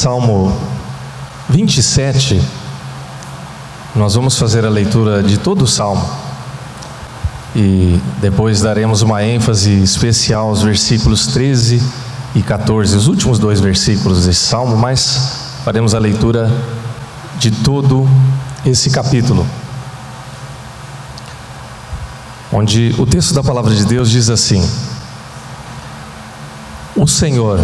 Salmo 0.00 0.50
27, 1.50 2.40
nós 3.94 4.14
vamos 4.14 4.38
fazer 4.38 4.64
a 4.64 4.70
leitura 4.70 5.22
de 5.22 5.36
todo 5.36 5.64
o 5.64 5.66
salmo 5.66 6.02
e 7.54 8.00
depois 8.18 8.62
daremos 8.62 9.02
uma 9.02 9.22
ênfase 9.22 9.70
especial 9.82 10.48
aos 10.48 10.62
versículos 10.62 11.26
13 11.26 11.82
e 12.34 12.42
14, 12.42 12.96
os 12.96 13.08
últimos 13.08 13.38
dois 13.38 13.60
versículos 13.60 14.24
desse 14.24 14.40
salmo, 14.40 14.74
mas 14.74 15.34
faremos 15.66 15.94
a 15.94 15.98
leitura 15.98 16.50
de 17.38 17.50
todo 17.50 18.08
esse 18.64 18.88
capítulo. 18.88 19.46
Onde 22.50 22.94
o 22.96 23.04
texto 23.04 23.34
da 23.34 23.42
palavra 23.42 23.74
de 23.74 23.84
Deus 23.84 24.10
diz 24.10 24.30
assim: 24.30 24.66
O 26.96 27.06
Senhor 27.06 27.60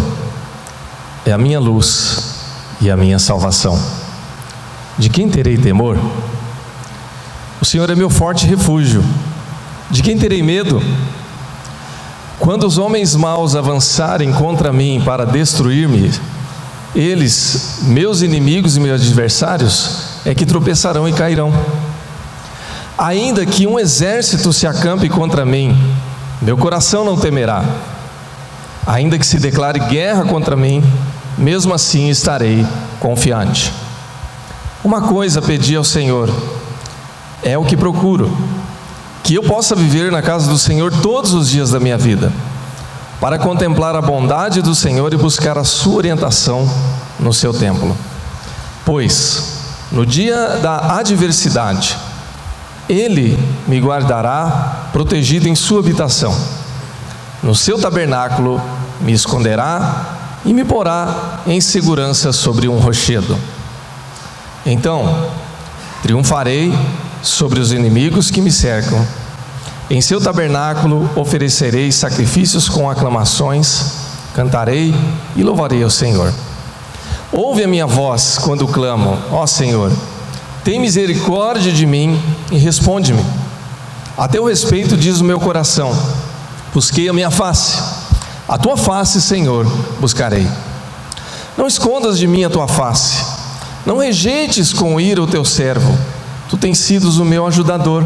é 1.27 1.33
a 1.33 1.37
minha 1.37 1.59
luz 1.59 2.35
e 2.79 2.89
a 2.89 2.95
minha 2.95 3.19
salvação. 3.19 3.77
De 4.97 5.09
quem 5.09 5.27
terei 5.27 5.57
temor? 5.57 5.99
O 7.59 7.65
Senhor 7.65 7.89
é 7.89 7.95
meu 7.95 8.09
forte 8.09 8.47
refúgio. 8.47 9.03
De 9.91 10.01
quem 10.01 10.17
terei 10.17 10.41
medo? 10.41 10.81
Quando 12.39 12.65
os 12.65 12.77
homens 12.77 13.13
maus 13.13 13.57
avançarem 13.57 14.31
contra 14.31 14.71
mim 14.71 15.01
para 15.03 15.25
destruir-me, 15.25 16.09
eles, 16.95 17.79
meus 17.83 18.21
inimigos 18.21 18.77
e 18.77 18.79
meus 18.79 19.01
adversários, 19.01 20.21
é 20.23 20.33
que 20.33 20.45
tropeçarão 20.45 21.09
e 21.09 21.11
cairão. 21.11 21.51
Ainda 22.97 23.45
que 23.45 23.67
um 23.67 23.77
exército 23.77 24.53
se 24.53 24.65
acampe 24.65 25.09
contra 25.09 25.45
mim, 25.45 25.77
meu 26.41 26.55
coração 26.55 27.03
não 27.03 27.17
temerá. 27.17 27.65
Ainda 28.85 29.19
que 29.19 29.27
se 29.27 29.37
declare 29.37 29.79
guerra 29.79 30.23
contra 30.23 30.55
mim, 30.55 30.81
mesmo 31.37 31.73
assim 31.73 32.09
estarei 32.09 32.65
confiante. 32.99 33.71
Uma 34.83 35.01
coisa 35.01 35.41
pedi 35.41 35.75
ao 35.75 35.83
Senhor, 35.83 36.33
é 37.43 37.57
o 37.57 37.63
que 37.63 37.77
procuro, 37.77 38.35
que 39.23 39.35
eu 39.35 39.43
possa 39.43 39.75
viver 39.75 40.11
na 40.11 40.21
casa 40.21 40.49
do 40.49 40.57
Senhor 40.57 40.91
todos 41.01 41.33
os 41.33 41.49
dias 41.49 41.69
da 41.69 41.79
minha 41.79 41.97
vida, 41.97 42.31
para 43.19 43.37
contemplar 43.37 43.95
a 43.95 44.01
bondade 44.01 44.61
do 44.61 44.73
Senhor 44.73 45.13
e 45.13 45.17
buscar 45.17 45.57
a 45.57 45.63
sua 45.63 45.95
orientação 45.95 46.69
no 47.19 47.33
seu 47.33 47.53
templo. 47.53 47.95
Pois, 48.85 49.57
no 49.91 50.05
dia 50.05 50.59
da 50.61 50.97
adversidade, 50.97 51.97
Ele 52.87 53.37
me 53.67 53.79
guardará 53.79 54.89
protegido 54.91 55.47
em 55.47 55.55
sua 55.55 55.79
habitação, 55.79 56.35
no 57.43 57.53
seu 57.53 57.77
tabernáculo 57.79 58.61
me 59.01 59.11
esconderá 59.11 60.16
e 60.47 60.53
me 60.53 60.63
porá 60.63 61.41
em 61.45 61.59
segurança 61.59 62.31
sobre 62.31 62.69
um 62.69 62.79
rochedo. 62.79 63.37
Então, 64.65 65.29
triunfarei 66.01 66.73
sobre 67.21 67.59
os 67.59 67.73
inimigos 67.73 68.31
que 68.31 68.41
me 68.41 68.51
cercam. 68.51 69.05
Em 69.89 69.99
seu 69.99 70.21
tabernáculo 70.21 71.09
oferecerei 71.17 71.91
sacrifícios 71.91 72.69
com 72.69 72.89
aclamações, 72.89 73.91
cantarei 74.33 74.95
e 75.35 75.43
louvarei 75.43 75.83
ao 75.83 75.89
Senhor. 75.89 76.33
Ouve 77.31 77.65
a 77.65 77.67
minha 77.67 77.85
voz 77.85 78.37
quando 78.37 78.67
clamo, 78.67 79.17
ó 79.31 79.45
Senhor, 79.45 79.91
tem 80.63 80.79
misericórdia 80.79 81.73
de 81.73 81.85
mim 81.85 82.21
e 82.51 82.57
responde-me. 82.57 83.23
A 84.17 84.29
teu 84.29 84.45
respeito 84.45 84.95
diz 84.95 85.19
o 85.19 85.25
meu 85.25 85.41
coração, 85.41 85.91
busquei 86.73 87.09
a 87.09 87.13
minha 87.13 87.29
face. 87.29 87.86
A 88.47 88.57
tua 88.57 88.77
face, 88.77 89.21
Senhor, 89.21 89.65
buscarei. 89.99 90.47
Não 91.57 91.67
escondas 91.67 92.17
de 92.17 92.25
mim 92.27 92.45
a 92.45 92.49
tua 92.49 92.67
face. 92.67 93.25
Não 93.85 93.97
rejeites 93.97 94.71
com 94.71 94.99
ira 94.99 95.21
o 95.21 95.27
teu 95.27 95.43
servo. 95.43 95.97
Tu 96.49 96.55
tens 96.55 96.77
sido 96.77 97.09
o 97.09 97.25
meu 97.25 97.45
ajudador. 97.45 98.05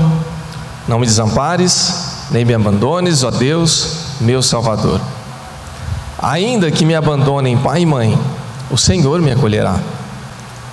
Não 0.88 0.98
me 0.98 1.06
desampares, 1.06 1.94
nem 2.32 2.44
me 2.44 2.56
abandones, 2.56 3.24
ó 3.24 3.30
Deus, 3.30 3.88
meu 4.20 4.42
Salvador. 4.42 5.00
Ainda 6.18 6.72
que 6.72 6.86
me 6.86 6.96
abandonem 6.96 7.58
pai 7.58 7.82
e 7.82 7.86
mãe, 7.86 8.20
o 8.70 8.78
Senhor 8.78 9.22
me 9.22 9.32
acolherá. 9.32 9.80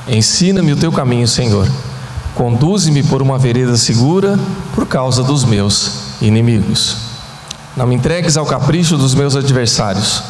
Ensina-me 0.06 0.72
o 0.72 0.76
teu 0.76 0.90
caminho, 0.90 1.28
Senhor. 1.28 1.68
Conduze-me 2.34 3.02
por 3.02 3.20
uma 3.20 3.36
vereda 3.38 3.76
segura 3.76 4.38
por 4.74 4.86
causa 4.86 5.22
dos 5.22 5.44
meus 5.44 6.22
inimigos. 6.22 7.07
Não 7.78 7.86
me 7.86 7.94
entregues 7.94 8.36
ao 8.36 8.44
capricho 8.44 8.98
dos 8.98 9.14
meus 9.14 9.36
adversários, 9.36 10.20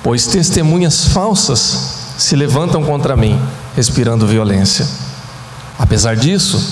pois 0.00 0.28
testemunhas 0.28 1.08
falsas 1.08 2.14
se 2.16 2.36
levantam 2.36 2.84
contra 2.84 3.16
mim, 3.16 3.36
respirando 3.74 4.28
violência. 4.28 4.86
Apesar 5.76 6.14
disso, 6.14 6.62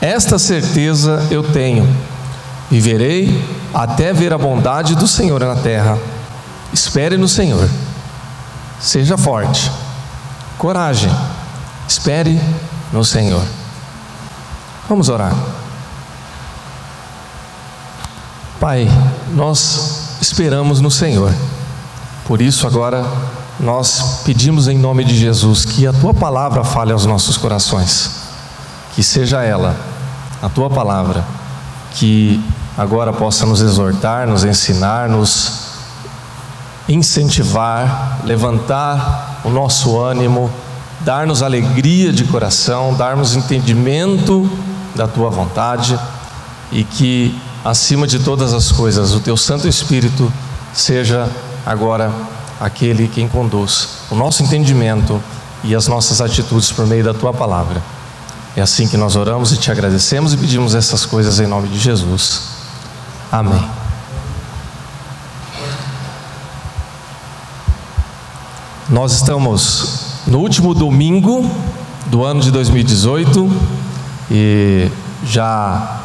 esta 0.00 0.38
certeza 0.38 1.26
eu 1.32 1.42
tenho: 1.42 1.84
viverei 2.70 3.44
até 3.74 4.12
ver 4.12 4.32
a 4.32 4.38
bondade 4.38 4.94
do 4.94 5.08
Senhor 5.08 5.40
na 5.40 5.56
terra. 5.56 5.98
Espere 6.72 7.16
no 7.16 7.26
Senhor, 7.26 7.68
seja 8.78 9.18
forte, 9.18 9.68
coragem, 10.58 11.10
espere 11.88 12.40
no 12.92 13.04
Senhor. 13.04 13.42
Vamos 14.88 15.08
orar. 15.08 15.34
Pai, 18.60 18.86
nós 19.34 20.16
esperamos 20.20 20.80
no 20.80 20.90
Senhor. 20.90 21.34
Por 22.26 22.40
isso, 22.40 22.66
agora, 22.66 23.04
nós 23.58 24.22
pedimos 24.24 24.68
em 24.68 24.78
nome 24.78 25.04
de 25.04 25.16
Jesus 25.16 25.64
que 25.64 25.86
a 25.86 25.92
tua 25.92 26.14
palavra 26.14 26.64
fale 26.64 26.92
aos 26.92 27.06
nossos 27.06 27.36
corações. 27.36 28.20
Que 28.94 29.02
seja 29.02 29.42
ela, 29.42 29.76
a 30.42 30.48
tua 30.48 30.70
palavra, 30.70 31.24
que 31.92 32.42
agora 32.76 33.12
possa 33.12 33.44
nos 33.46 33.60
exortar, 33.60 34.26
nos 34.26 34.44
ensinar, 34.44 35.08
nos 35.08 35.70
incentivar, 36.88 38.20
levantar 38.24 39.40
o 39.44 39.50
nosso 39.50 39.98
ânimo, 40.00 40.50
dar-nos 41.00 41.42
alegria 41.42 42.12
de 42.12 42.24
coração, 42.24 42.94
dar-nos 42.94 43.36
entendimento 43.36 44.50
da 44.94 45.06
tua 45.06 45.30
vontade 45.30 45.98
e 46.72 46.84
que 46.84 47.40
acima 47.64 48.06
de 48.06 48.18
todas 48.18 48.52
as 48.52 48.72
coisas, 48.72 49.12
o 49.14 49.20
teu 49.20 49.36
Santo 49.36 49.68
Espírito 49.68 50.32
seja 50.72 51.28
agora 51.64 52.12
aquele 52.60 53.08
quem 53.08 53.28
conduz 53.28 53.88
o 54.10 54.14
nosso 54.14 54.42
entendimento 54.42 55.22
e 55.62 55.74
as 55.74 55.86
nossas 55.86 56.20
atitudes 56.20 56.72
por 56.72 56.86
meio 56.86 57.04
da 57.04 57.14
tua 57.14 57.32
palavra. 57.32 57.82
É 58.56 58.62
assim 58.62 58.88
que 58.88 58.96
nós 58.96 59.14
oramos 59.14 59.52
e 59.52 59.56
te 59.56 59.70
agradecemos 59.70 60.34
e 60.34 60.36
pedimos 60.36 60.74
essas 60.74 61.06
coisas 61.06 61.38
em 61.38 61.46
nome 61.46 61.68
de 61.68 61.78
Jesus. 61.78 62.42
Amém. 63.30 63.64
Nós 68.88 69.12
estamos 69.12 70.00
no 70.26 70.38
último 70.40 70.74
domingo 70.74 71.48
do 72.06 72.24
ano 72.24 72.40
de 72.40 72.50
2018 72.50 73.48
e 74.30 74.90
já 75.24 75.99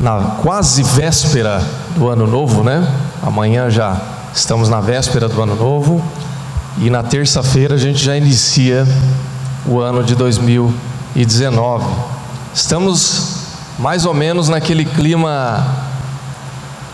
na 0.00 0.36
quase 0.42 0.82
véspera 0.82 1.62
do 1.96 2.08
ano 2.08 2.26
novo, 2.26 2.62
né? 2.64 2.86
Amanhã 3.22 3.70
já 3.70 4.00
estamos 4.34 4.68
na 4.68 4.80
véspera 4.80 5.28
do 5.28 5.40
ano 5.42 5.54
novo 5.54 6.02
e 6.78 6.88
na 6.88 7.02
terça-feira 7.02 7.74
a 7.74 7.78
gente 7.78 8.02
já 8.02 8.16
inicia 8.16 8.86
o 9.66 9.78
ano 9.78 10.02
de 10.02 10.14
2019. 10.14 11.84
Estamos 12.54 13.36
mais 13.78 14.04
ou 14.04 14.14
menos 14.14 14.48
naquele 14.48 14.84
clima 14.84 15.66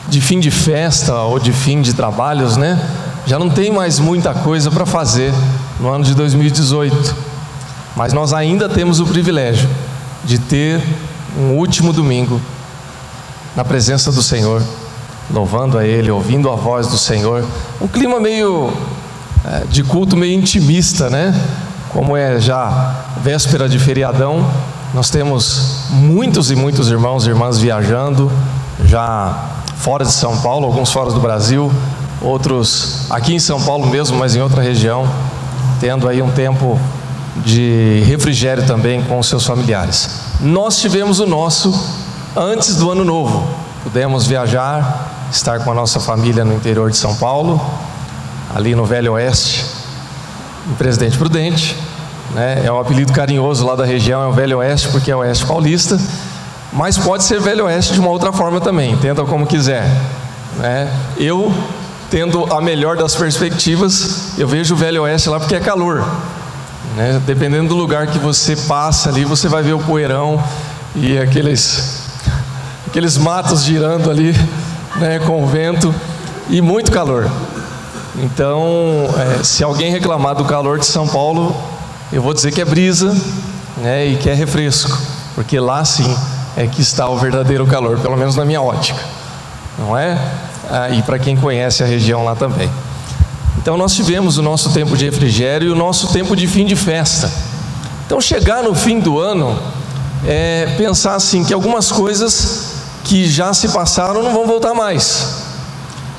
de 0.09 0.21
fim 0.21 0.41
de 0.41 0.51
festa 0.51 1.15
ou 1.15 1.39
de 1.39 1.53
fim 1.53 1.81
de 1.81 1.95
trabalhos, 1.95 2.57
né? 2.57 2.81
Já 3.27 3.39
não 3.39 3.51
tem 3.51 3.71
mais 3.71 3.99
muita 3.99 4.33
coisa 4.33 4.71
para 4.71 4.87
fazer 4.87 5.33
no 5.79 5.89
ano 5.91 6.05
de 6.05 6.15
2018. 6.15 7.15
Mas 7.95 8.13
nós 8.13 8.33
ainda 8.33 8.69
temos 8.69 9.01
o 9.01 9.07
privilégio 9.07 9.69
de 10.25 10.39
ter 10.39 10.83
um 11.39 11.57
último 11.57 11.93
domingo 11.93 12.41
na 13.59 13.65
presença 13.65 14.13
do 14.13 14.23
Senhor, 14.23 14.63
louvando 15.29 15.79
a 15.79 15.85
Ele, 15.85 16.13
ouvindo 16.13 16.49
a 16.49 16.55
voz 16.55 16.87
do 16.87 16.97
Senhor. 16.97 17.45
Um 17.81 17.89
clima 17.89 18.21
meio 18.21 18.73
é, 19.45 19.65
de 19.69 19.83
culto 19.83 20.17
meio 20.17 20.39
intimista, 20.39 21.11
né? 21.11 21.35
Como 21.89 22.17
é 22.17 22.39
já 22.39 22.95
véspera 23.21 23.69
de 23.69 23.77
feriadão, 23.81 24.49
nós 24.95 25.11
temos 25.11 25.87
muitos 25.91 26.53
e 26.53 26.55
muitos 26.55 26.89
irmãos 26.89 27.27
e 27.27 27.31
irmãs 27.31 27.59
viajando, 27.59 28.31
já 28.85 29.47
fora 29.79 30.05
de 30.05 30.13
São 30.13 30.37
Paulo, 30.37 30.65
alguns 30.65 30.93
fora 30.93 31.11
do 31.11 31.19
Brasil, 31.19 31.69
outros 32.23 33.07
aqui 33.11 33.35
em 33.35 33.41
São 33.41 33.61
Paulo 33.61 33.89
mesmo, 33.89 34.17
mas 34.17 34.37
em 34.37 34.41
outra 34.41 34.63
região, 34.63 35.05
tendo 35.81 36.07
aí 36.07 36.23
um 36.23 36.31
tempo 36.31 36.79
de 37.45 38.05
refrigério 38.07 38.65
também 38.65 39.03
com 39.03 39.19
os 39.19 39.27
seus 39.27 39.45
familiares. 39.45 40.11
Nós 40.41 40.79
tivemos 40.81 41.19
o 41.19 41.27
nosso 41.27 41.98
antes 42.39 42.77
do 42.77 42.91
ano 42.91 43.05
novo. 43.05 43.49
Pudemos 43.83 44.27
viajar, 44.27 45.29
estar 45.31 45.61
com 45.61 45.73
a 45.73 45.75
nossa 45.75 45.99
família 45.99 46.45
no 46.45 46.55
interior 46.55 46.91
de 46.91 46.97
São 46.97 47.15
Paulo, 47.17 47.61
ali 48.55 48.75
no 48.75 48.85
Velho 48.85 49.13
Oeste. 49.15 49.67
em 50.71 50.75
Presidente 50.75 51.19
Prudente, 51.19 51.77
né? 52.35 52.63
é 52.65 52.71
um 52.71 52.79
apelido 52.79 53.13
carinhoso 53.13 53.67
lá 53.67 53.75
da 53.75 53.85
região, 53.85 54.23
é 54.23 54.27
o 54.27 54.33
Velho 54.33 54.59
Oeste, 54.59 54.89
porque 54.89 55.11
é 55.11 55.17
o 55.17 55.21
Oeste 55.21 55.45
Paulista, 55.47 55.99
mas 56.73 56.97
pode 56.97 57.25
ser 57.25 57.41
Velho 57.41 57.65
Oeste 57.65 57.95
de 57.95 58.01
uma 58.01 58.11
outra 58.11 58.33
forma 58.33 58.61
também, 58.61 58.93
entenda 58.93 59.25
como 59.25 59.47
quiser. 59.47 59.85
Né? 60.59 60.93
Eu, 61.17 61.53
tendo 62.11 62.53
a 62.53 62.61
melhor 62.61 62.97
das 62.97 63.15
perspectivas, 63.15 64.39
eu 64.39 64.47
vejo 64.47 64.75
o 64.75 64.77
Velho 64.77 65.03
Oeste 65.03 65.29
lá 65.29 65.41
porque 65.41 65.57
é 65.57 65.61
calor. 65.61 66.07
Né? 66.97 67.21
Dependendo 67.27 67.69
do 67.69 67.77
lugar 67.77 68.09
que 68.09 68.19
você 68.19 68.55
passa 68.55 69.09
ali, 69.09 69.25
você 69.25 69.49
vai 69.49 69.63
ver 69.63 69.73
o 69.73 69.79
poeirão 69.79 70.43
e 70.95 71.19
aqueles, 71.19 71.98
aqueles 72.99 73.17
matos 73.17 73.63
girando 73.63 74.11
ali 74.11 74.35
né, 74.97 75.21
com 75.21 75.45
o 75.45 75.47
vento 75.47 75.95
e 76.51 76.61
muito 76.61 76.91
calor. 76.91 77.31
Então, 78.17 79.09
é, 79.17 79.45
se 79.45 79.63
alguém 79.63 79.93
reclamar 79.93 80.35
do 80.35 80.45
calor 80.45 80.81
de 80.81 80.87
São 80.87 81.07
Paulo, 81.07 81.57
eu 82.13 82.21
vou 82.21 82.35
dizer 82.35 82.51
que 82.51 82.61
é 82.61 82.65
brisa 82.65 83.17
né, 83.77 84.05
e 84.05 84.17
que 84.17 84.29
é 84.29 84.35
refresco, 84.35 84.99
porque 85.37 85.61
lá 85.61 85.85
sim 85.85 86.13
é 86.57 86.67
que 86.67 86.81
está 86.81 87.09
o 87.09 87.17
verdadeiro 87.17 87.65
calor, 87.69 88.01
pelo 88.01 88.17
menos 88.17 88.35
na 88.35 88.45
minha 88.45 88.61
ótica, 88.61 89.01
não 89.79 89.97
é? 89.97 90.19
Ah, 90.69 90.91
e 90.91 91.01
para 91.03 91.21
quem 91.21 91.37
conhece 91.37 91.85
a 91.85 91.87
região 91.87 92.25
lá 92.25 92.35
também. 92.35 92.69
Então, 93.59 93.77
nós 93.77 93.95
tivemos 93.95 94.39
o 94.39 94.43
nosso 94.43 94.71
tempo 94.71 94.97
de 94.97 95.05
refrigério 95.05 95.69
e 95.69 95.71
o 95.71 95.77
nosso 95.77 96.09
tempo 96.09 96.35
de 96.35 96.49
fim 96.49 96.67
de 96.67 96.75
festa. 96.75 97.31
Então, 98.05 98.21
chegar 98.21 98.61
no 98.61 98.75
fim 98.75 98.99
do 98.99 99.21
ano 99.21 99.57
é 100.27 100.75
pensar 100.77 101.15
assim 101.15 101.45
que 101.45 101.55
algumas 101.55 101.93
coisas 101.93 102.68
que 103.09 103.27
já 103.27 103.55
se 103.55 103.71
passaram 103.71 104.23
não 104.23 104.35
vão 104.35 104.47
voltar 104.47 104.75
mais. 104.75 105.47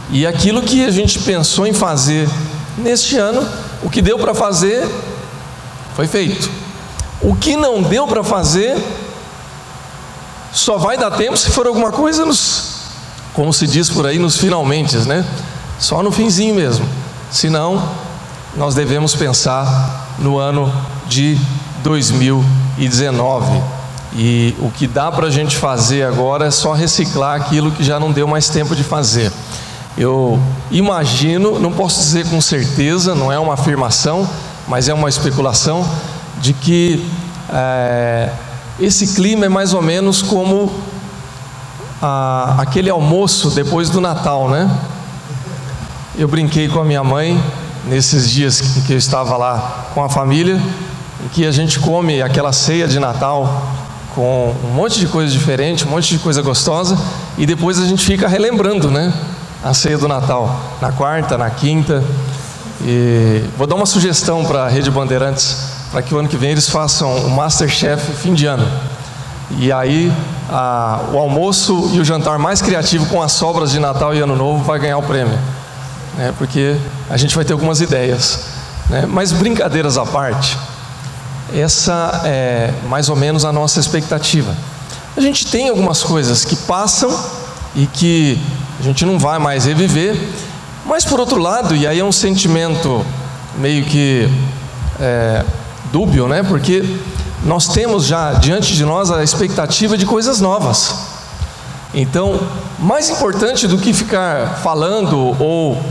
E 0.10 0.26
aquilo 0.26 0.64
que 0.64 0.84
a 0.84 0.90
gente 0.90 1.20
pensou 1.20 1.68
em 1.68 1.74
fazer 1.74 2.28
neste 2.76 3.16
ano, 3.16 3.48
o 3.84 3.90
que 3.92 4.02
deu 4.02 4.18
para 4.18 4.34
fazer, 4.34 4.90
foi 5.96 6.08
feito. 6.08 6.50
O 7.22 7.36
que 7.36 7.56
não 7.56 7.84
deu 7.84 8.08
para 8.08 8.24
fazer, 8.24 8.76
só 10.52 10.80
vai 10.80 10.98
dar 10.98 11.12
tempo 11.12 11.38
se 11.38 11.52
for 11.52 11.68
alguma 11.68 11.92
coisa 11.92 12.26
nos, 12.26 12.86
como 13.36 13.54
se 13.54 13.68
diz 13.68 13.88
por 13.88 14.08
aí, 14.08 14.18
nos 14.18 14.38
finalmente, 14.38 14.98
né? 14.98 15.24
Só 15.78 16.02
no 16.02 16.12
finzinho 16.12 16.56
mesmo. 16.56 16.90
Senão, 17.30 17.88
nós 18.56 18.74
devemos 18.74 19.14
pensar 19.14 20.16
no 20.18 20.40
ano 20.40 20.74
de 21.08 21.38
2019. 21.84 23.79
E 24.14 24.56
o 24.60 24.72
que 24.72 24.88
dá 24.88 25.12
para 25.12 25.28
a 25.28 25.30
gente 25.30 25.56
fazer 25.56 26.04
agora 26.04 26.48
é 26.48 26.52
só 26.52 26.74
reciclar 26.74 27.40
aquilo 27.40 27.72
que 27.72 27.84
já 27.84 28.00
não 28.00 28.12
deu 28.12 28.28
mais 28.28 28.50
tempo 28.50 28.76
de 28.76 28.84
fazer. 28.84 29.32
Eu 29.98 30.40
imagino, 30.72 31.60
não 31.60 31.72
posso 31.72 32.00
dizer 32.00 32.26
com 32.28 32.42
certeza, 32.42 33.14
não 33.14 33.32
é 33.32 33.38
uma 33.38 33.54
afirmação, 33.54 34.28
mas 34.68 34.88
é 34.88 34.94
uma 34.94 35.10
especulação, 35.10 35.88
de 36.42 36.54
que 36.54 37.06
é, 37.52 38.32
esse 38.80 39.08
clima 39.08 39.46
é 39.46 39.50
mais 39.50 39.74
ou 39.74 39.82
menos 39.82 40.22
como 40.22 40.72
a, 42.02 42.56
aquele 42.60 42.90
almoço 42.90 43.50
depois 43.52 43.90
do 43.90 44.00
Natal, 44.00 44.50
né? 44.50 44.70
Eu 46.18 46.28
brinquei 46.28 46.68
com 46.68 46.80
a 46.80 46.86
minha 46.86 47.04
mãe 47.04 47.42
nesses 47.86 48.30
dias 48.30 48.62
que 48.62 48.94
eu 48.94 48.98
estava 48.98 49.38
lá 49.38 49.88
com 49.94 50.04
a 50.04 50.10
família, 50.10 50.62
em 51.26 51.28
que 51.30 51.46
a 51.46 51.52
gente 51.52 51.80
come 51.80 52.22
aquela 52.22 52.54
ceia 52.54 52.88
de 52.88 53.00
Natal 53.00 53.64
com 54.16 54.56
um 54.64 54.74
monte 54.74 55.00
de 55.00 55.08
coisa 55.08 55.32
diferente, 55.32 55.86
um 55.86 55.90
monte 55.90 56.10
de 56.10 56.20
coisa 56.20 56.42
gostosa, 56.42 56.98
e 57.38 57.46
depois 57.46 57.80
a 57.80 57.86
gente 57.86 58.06
fica 58.06 58.28
relembrando, 58.28 58.90
né? 58.90 59.14
a 59.64 59.74
ceia 59.74 59.98
do 59.98 60.08
Natal, 60.08 60.60
na 60.82 60.92
quarta, 60.92 61.38
na 61.38 61.50
quinta. 61.50 62.04
E 62.82 63.44
vou 63.58 63.68
dar 63.68 63.76
uma 63.76 63.86
sugestão 63.86 64.46
para 64.46 64.66
a 64.66 64.70
Rede 64.70 64.90
Bandeirantes, 64.90 65.58
para 65.92 66.02
que 66.02 66.14
o 66.16 66.18
ano 66.18 66.30
que 66.30 66.38
vem 66.38 66.52
eles 66.52 66.70
façam 66.70 67.14
o 67.26 67.30
Masterchef 67.30 68.14
fim 68.14 68.34
de 68.34 68.46
ano. 68.46 68.66
E 69.58 69.72
aí 69.72 70.12
a, 70.50 71.02
o 71.12 71.18
almoço 71.18 71.90
e 71.94 72.00
o 72.00 72.06
jantar 72.06 72.38
mais 72.38 72.62
criativo 72.62 73.06
com 73.08 73.22
as 73.22 73.32
sobras 73.32 73.72
de 73.72 73.80
Natal 73.80 74.16
e 74.16 74.20
Ano 74.20 74.36
Novo 74.36 74.64
vai 74.64 74.80
ganhar 74.80 74.98
o 74.98 75.04
prêmio. 75.04 75.38
Né? 76.16 76.34
Porque 76.38 76.78
a 77.10 77.18
gente 77.18 77.36
vai 77.36 77.44
ter 77.44 77.54
algumas 77.54 77.82
ideias. 77.82 78.46
Né? 78.90 79.06
Mas 79.08 79.32
brincadeiras 79.32 79.98
à 79.98 80.06
parte, 80.06 80.58
essa 81.54 82.22
é 82.26 82.74
mais 82.88 83.10
ou 83.10 83.16
menos 83.16 83.46
a 83.46 83.52
nossa 83.52 83.80
expectativa. 83.80 84.56
A 85.16 85.22
gente 85.22 85.48
tem 85.48 85.70
algumas 85.70 86.04
coisas 86.04 86.46
que 86.46 86.56
passam 86.56 87.10
e 87.76 87.86
que 87.86 88.40
a 88.80 88.84
gente 88.84 89.06
não 89.06 89.20
vai 89.20 89.40
mais 89.40 89.66
reviver. 89.66 90.18
Mas 90.86 91.04
por 91.06 91.20
outro 91.20 91.40
lado, 91.40 91.76
e 91.76 91.86
aí 91.86 92.00
é 92.00 92.04
um 92.04 92.12
sentimento 92.12 93.06
meio 93.58 93.86
que 93.86 94.30
é, 95.00 95.44
dúbio, 95.92 96.28
né? 96.28 96.42
Porque 96.44 96.84
nós 97.44 97.68
temos 97.68 98.06
já 98.06 98.34
diante 98.34 98.76
de 98.76 98.86
nós 98.86 99.12
a 99.12 99.24
expectativa 99.24 99.98
de 99.98 100.06
coisas 100.06 100.40
novas. 100.40 100.96
Então, 101.94 102.40
mais 102.78 103.10
importante 103.10 103.68
do 103.68 103.78
que 103.78 103.94
ficar 103.94 104.60
falando 104.64 105.36
ou 105.40 105.82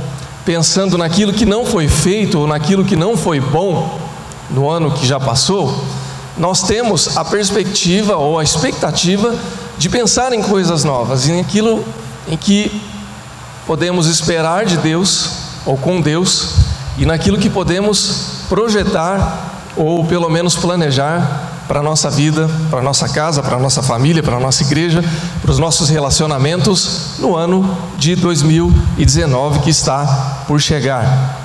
pensando 0.45 0.97
naquilo 0.97 1.33
que 1.33 1.45
não 1.45 1.67
foi 1.67 1.89
feito 1.89 2.39
ou 2.39 2.47
naquilo 2.47 2.85
que 2.85 2.97
não 2.97 3.17
foi 3.17 3.41
bom 3.41 4.08
no 4.51 4.71
ano 4.71 4.91
que 4.91 5.07
já 5.07 5.19
passou, 5.21 5.85
nós 6.37 6.63
temos 6.63 7.17
a 7.17 7.25
perspectiva 7.25 8.17
ou 8.17 8.39
a 8.39 8.45
expectativa 8.45 9.35
de 9.77 9.89
pensar 9.89 10.33
em 10.33 10.43
coisas 10.43 10.85
novas, 10.85 11.29
em 11.29 11.41
aquilo 11.41 11.85
em 12.29 12.37
que 12.37 12.81
podemos 13.67 14.07
esperar 14.07 14.65
de 14.65 14.77
Deus 14.77 15.31
ou 15.67 15.77
com 15.77 16.01
Deus 16.01 16.55
e 16.97 17.05
naquilo 17.05 17.39
que 17.39 17.51
podemos 17.51 18.45
projetar 18.49 19.61
ou 19.77 20.05
pelo 20.05 20.29
menos 20.29 20.57
planejar 20.57 21.49
para 21.69 21.81
a 21.81 21.83
nossa 21.83 22.09
vida, 22.09 22.49
para 22.71 22.79
a 22.79 22.83
nossa 22.83 23.09
casa, 23.09 23.43
para 23.43 23.57
a 23.57 23.61
nossa 23.61 23.83
família, 23.83 24.23
para 24.23 24.37
a 24.37 24.41
nossa 24.41 24.63
igreja, 24.63 25.05
para 25.43 25.51
os 25.51 25.59
nossos 25.59 25.91
relacionamentos 25.91 27.19
no 27.19 27.37
ano 27.37 27.77
de 27.99 28.17
2019 28.17 29.61
que 29.61 29.71
está 29.71 30.45
por 30.49 30.61
chegar. 30.61 31.38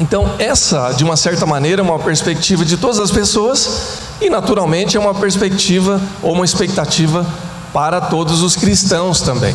Então, 0.00 0.34
essa, 0.38 0.92
de 0.92 1.04
uma 1.04 1.14
certa 1.14 1.44
maneira, 1.44 1.82
é 1.82 1.84
uma 1.84 1.98
perspectiva 1.98 2.64
de 2.64 2.78
todas 2.78 2.98
as 2.98 3.10
pessoas 3.10 3.98
e, 4.18 4.30
naturalmente, 4.30 4.96
é 4.96 5.00
uma 5.00 5.14
perspectiva 5.14 6.00
ou 6.22 6.32
uma 6.32 6.44
expectativa 6.44 7.26
para 7.70 8.00
todos 8.00 8.40
os 8.40 8.56
cristãos 8.56 9.20
também. 9.20 9.54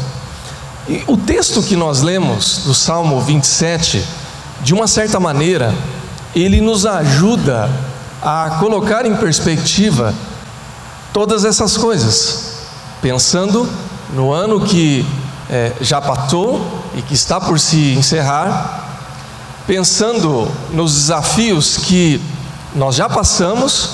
E 0.87 1.03
o 1.07 1.17
texto 1.17 1.63
que 1.63 1.75
nós 1.75 2.03
lemos 2.03 2.59
do 2.59 2.75
Salmo 2.75 3.19
27, 3.21 4.05
de 4.61 4.71
uma 4.71 4.85
certa 4.87 5.19
maneira, 5.19 5.73
ele 6.35 6.61
nos 6.61 6.85
ajuda 6.85 7.67
a 8.21 8.57
colocar 8.59 9.03
em 9.03 9.15
perspectiva 9.15 10.13
todas 11.11 11.43
essas 11.43 11.75
coisas, 11.75 12.51
pensando 13.01 13.67
no 14.13 14.31
ano 14.31 14.61
que 14.61 15.03
é, 15.49 15.71
já 15.81 15.99
passou 15.99 16.83
e 16.95 17.01
que 17.01 17.15
está 17.15 17.41
por 17.41 17.59
se 17.59 17.95
encerrar, 17.95 18.84
pensando 19.67 20.47
nos 20.71 20.93
desafios 20.93 21.77
que 21.77 22.21
nós 22.75 22.95
já 22.95 23.09
passamos, 23.09 23.89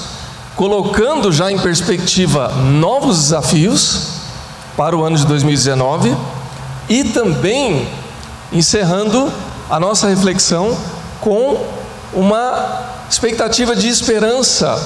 colocando 0.56 1.32
já 1.32 1.51
em 1.51 1.58
perspectiva 1.58 2.50
novos 2.50 3.18
desafios 3.18 4.22
para 4.75 4.96
o 4.96 5.04
ano 5.04 5.18
de 5.18 5.25
2019 5.25 6.16
e 6.90 7.06
também 7.06 7.88
encerrando 8.51 9.32
a 9.70 9.80
nossa 9.80 10.08
reflexão 10.08 10.78
com 11.22 11.66
uma 12.13 12.82
expectativa 13.10 13.75
de 13.75 13.88
esperança 13.88 14.78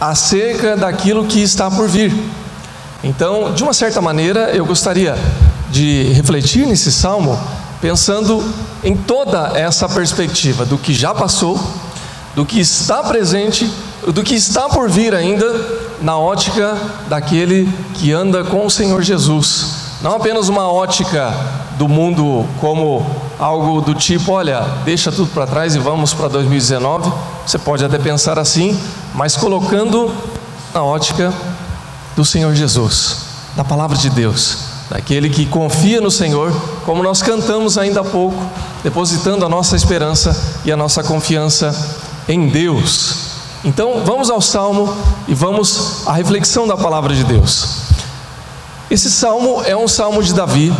acerca 0.00 0.76
daquilo 0.76 1.26
que 1.26 1.40
está 1.40 1.70
por 1.70 1.88
vir. 1.88 2.12
Então, 3.04 3.52
de 3.52 3.62
uma 3.62 3.72
certa 3.72 4.00
maneira, 4.00 4.50
eu 4.50 4.64
gostaria 4.64 5.16
de 5.70 6.04
refletir 6.14 6.66
nesse 6.66 6.90
salmo 6.90 7.38
pensando 7.80 8.44
em 8.82 8.96
toda 8.96 9.52
essa 9.58 9.88
perspectiva 9.88 10.64
do 10.64 10.78
que 10.78 10.92
já 10.92 11.14
passou, 11.14 11.58
do 12.34 12.44
que 12.44 12.60
está 12.60 13.02
presente, 13.02 13.70
do 14.06 14.22
que 14.22 14.34
está 14.34 14.68
por 14.68 14.88
vir 14.88 15.14
ainda 15.14 15.46
na 16.00 16.16
ótica 16.16 16.76
daquele 17.08 17.68
que 17.94 18.12
anda 18.12 18.44
com 18.44 18.66
o 18.66 18.70
Senhor 18.70 19.02
Jesus 19.02 19.88
não 20.00 20.14
apenas 20.14 20.48
uma 20.48 20.70
ótica 20.70 21.34
do 21.76 21.88
mundo 21.88 22.46
como 22.60 23.04
algo 23.36 23.80
do 23.80 23.94
tipo, 23.94 24.30
olha, 24.30 24.60
deixa 24.84 25.10
tudo 25.10 25.28
para 25.32 25.44
trás 25.44 25.74
e 25.74 25.78
vamos 25.80 26.14
para 26.14 26.28
2019. 26.28 27.12
Você 27.44 27.58
pode 27.58 27.84
até 27.84 27.98
pensar 27.98 28.38
assim, 28.38 28.78
mas 29.12 29.36
colocando 29.36 30.14
na 30.72 30.84
ótica 30.84 31.32
do 32.14 32.24
Senhor 32.24 32.54
Jesus, 32.54 33.16
da 33.56 33.64
palavra 33.64 33.96
de 33.96 34.08
Deus, 34.08 34.67
daquele 34.90 35.28
que 35.28 35.46
confia 35.46 36.00
no 36.00 36.10
Senhor, 36.10 36.52
como 36.84 37.02
nós 37.02 37.22
cantamos 37.22 37.76
ainda 37.76 38.00
há 38.00 38.04
pouco, 38.04 38.38
depositando 38.82 39.44
a 39.44 39.48
nossa 39.48 39.76
esperança 39.76 40.36
e 40.64 40.72
a 40.72 40.76
nossa 40.76 41.02
confiança 41.02 41.74
em 42.28 42.48
Deus. 42.48 43.28
Então, 43.64 44.02
vamos 44.04 44.30
ao 44.30 44.40
salmo 44.40 44.94
e 45.26 45.34
vamos 45.34 46.06
à 46.06 46.12
reflexão 46.12 46.66
da 46.66 46.76
palavra 46.76 47.14
de 47.14 47.24
Deus. 47.24 47.88
Esse 48.90 49.10
salmo 49.10 49.62
é 49.64 49.76
um 49.76 49.88
salmo 49.88 50.22
de 50.22 50.32
Davi, 50.32 50.72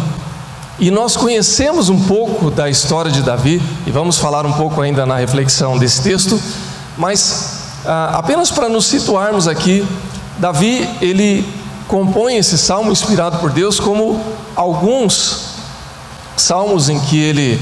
e 0.79 0.91
nós 0.91 1.17
conhecemos 1.17 1.89
um 1.89 2.05
pouco 2.05 2.51
da 2.51 2.71
história 2.71 3.11
de 3.11 3.23
Davi, 3.23 3.61
e 3.87 3.91
vamos 3.91 4.17
falar 4.19 4.47
um 4.47 4.53
pouco 4.53 4.81
ainda 4.81 5.05
na 5.05 5.17
reflexão 5.17 5.77
desse 5.77 6.03
texto, 6.03 6.41
Mas 6.99 7.59
ah, 7.87 8.19
apenas 8.19 8.51
para 8.51 8.69
nos 8.69 8.87
situarmos 8.87 9.47
aqui, 9.47 9.87
Davi 10.37 10.89
ele 11.01 11.47
compõe 11.89 12.37
esse 12.37 12.59
salmo 12.59 12.93
inspirado 12.93 13.39
por 13.39 13.51
Deus 13.51 13.81
como 13.81 14.23
alguns 14.55 15.55
salmos 16.37 16.91
em 16.91 17.01
que 17.01 17.19
ele 17.19 17.61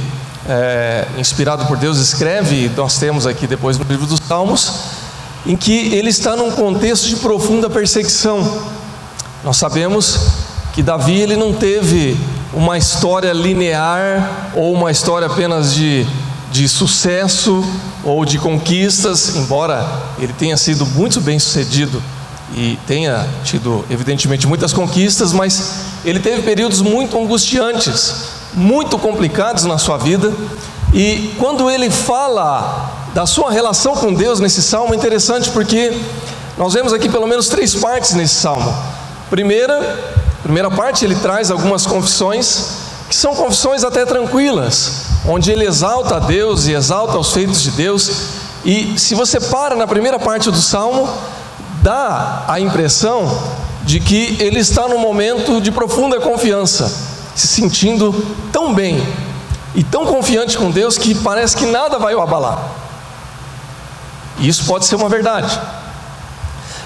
é, 0.49 1.07
inspirado 1.17 1.65
por 1.67 1.77
Deus 1.77 1.99
escreve, 1.99 2.71
nós 2.77 2.99
temos 2.99 3.27
aqui 3.27 3.47
depois 3.47 3.79
no 3.79 3.85
livro 3.85 4.05
dos 4.05 4.21
Salmos, 4.27 4.73
em 5.47 5.57
que 5.57 5.95
ele 5.95 6.11
está 6.11 6.37
num 6.37 6.51
contexto 6.51 7.09
de 7.09 7.17
profunda 7.17 7.71
perseguição. 7.71 8.63
Nós 9.45 9.57
sabemos 9.57 10.19
que 10.73 10.83
Davi 10.83 11.21
ele 11.21 11.37
não 11.37 11.53
teve 11.55 12.19
uma 12.53 12.77
história 12.77 13.33
linear 13.33 14.51
ou 14.55 14.73
uma 14.73 14.91
história 14.91 15.27
apenas 15.27 15.75
de, 15.75 16.07
de 16.53 16.69
sucesso 16.69 17.65
ou 18.05 18.25
de 18.25 18.39
conquistas, 18.39 19.37
embora 19.37 19.87
ele 20.19 20.33
tenha 20.33 20.57
sido 20.57 20.85
muito 20.85 21.21
bem 21.21 21.39
sucedido 21.39 22.03
e 22.55 22.79
tenha 22.87 23.27
tido, 23.45 23.85
evidentemente, 23.91 24.47
muitas 24.47 24.73
conquistas, 24.73 25.33
mas 25.33 25.81
ele 26.05 26.21
teve 26.21 26.43
períodos 26.43 26.81
muito 26.81 27.19
angustiantes, 27.19 28.15
muito 28.55 28.99
complicados 28.99 29.65
na 29.65 29.79
sua 29.79 29.97
vida. 29.97 30.33
E 30.95 31.35
quando 31.39 31.71
ele 31.71 31.91
fala 31.91 33.09
da 33.13 33.27
sua 33.27 33.51
relação 33.51 33.95
com 33.95 34.15
Deus 34.15 34.41
nesse 34.41 34.63
salmo, 34.63 34.95
é 34.95 34.97
interessante 34.97 35.51
porque 35.51 35.93
nós 36.57 36.73
vemos 36.73 36.93
aqui 36.93 37.09
pelo 37.09 37.27
menos 37.27 37.49
três 37.49 37.75
partes 37.75 38.15
nesse 38.15 38.35
salmo. 38.35 38.75
Primeira, 39.29 39.99
primeira 40.43 40.71
parte 40.71 41.05
ele 41.05 41.17
traz 41.17 41.51
algumas 41.51 41.87
confissões 41.87 42.87
que 43.09 43.15
são 43.15 43.35
confissões 43.35 43.85
até 43.85 44.05
tranquilas, 44.05 45.05
onde 45.29 45.51
ele 45.51 45.65
exalta 45.65 46.17
a 46.17 46.19
Deus 46.19 46.67
e 46.67 46.73
exalta 46.73 47.17
os 47.19 47.33
feitos 47.33 47.63
de 47.63 47.71
Deus. 47.73 48.11
E 48.65 48.99
se 48.99 49.15
você 49.15 49.39
para 49.39 49.77
na 49.77 49.87
primeira 49.87 50.19
parte 50.19 50.51
do 50.51 50.61
salmo, 50.61 51.09
dá 51.87 52.43
a 52.49 52.59
impressão 52.59 53.31
de 53.85 54.01
que 54.01 54.37
ele 54.41 54.59
está 54.59 54.89
num 54.89 54.99
momento 54.99 55.61
de 55.61 55.71
profunda 55.71 56.19
confiança, 56.19 56.93
se 57.33 57.47
sentindo 57.47 58.13
tão 58.51 58.75
bem 58.75 59.01
e 59.73 59.85
tão 59.85 60.05
confiante 60.05 60.59
com 60.59 60.69
Deus 60.69 60.99
que 60.99 61.15
parece 61.15 61.57
que 61.57 61.65
nada 61.65 61.97
vai 61.97 62.13
o 62.13 62.21
abalar. 62.21 62.59
E 64.41 64.49
isso 64.49 64.65
pode 64.65 64.85
ser 64.85 64.97
uma 64.97 65.09
verdade. 65.09 65.61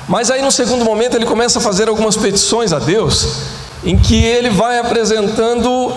Mas 0.07 0.31
aí 0.31 0.43
no 0.43 0.53
segundo 0.53 0.85
momento 0.85 1.17
ele 1.17 1.25
começa 1.25 1.61
a 1.61 1.63
fazer 1.63 1.89
algumas 1.89 2.19
petições 2.19 2.71
a 2.71 2.79
Deus, 2.79 3.27
em 3.83 3.97
que 3.97 4.23
ele 4.23 4.51
vai 4.51 4.79
apresentando 4.79 5.95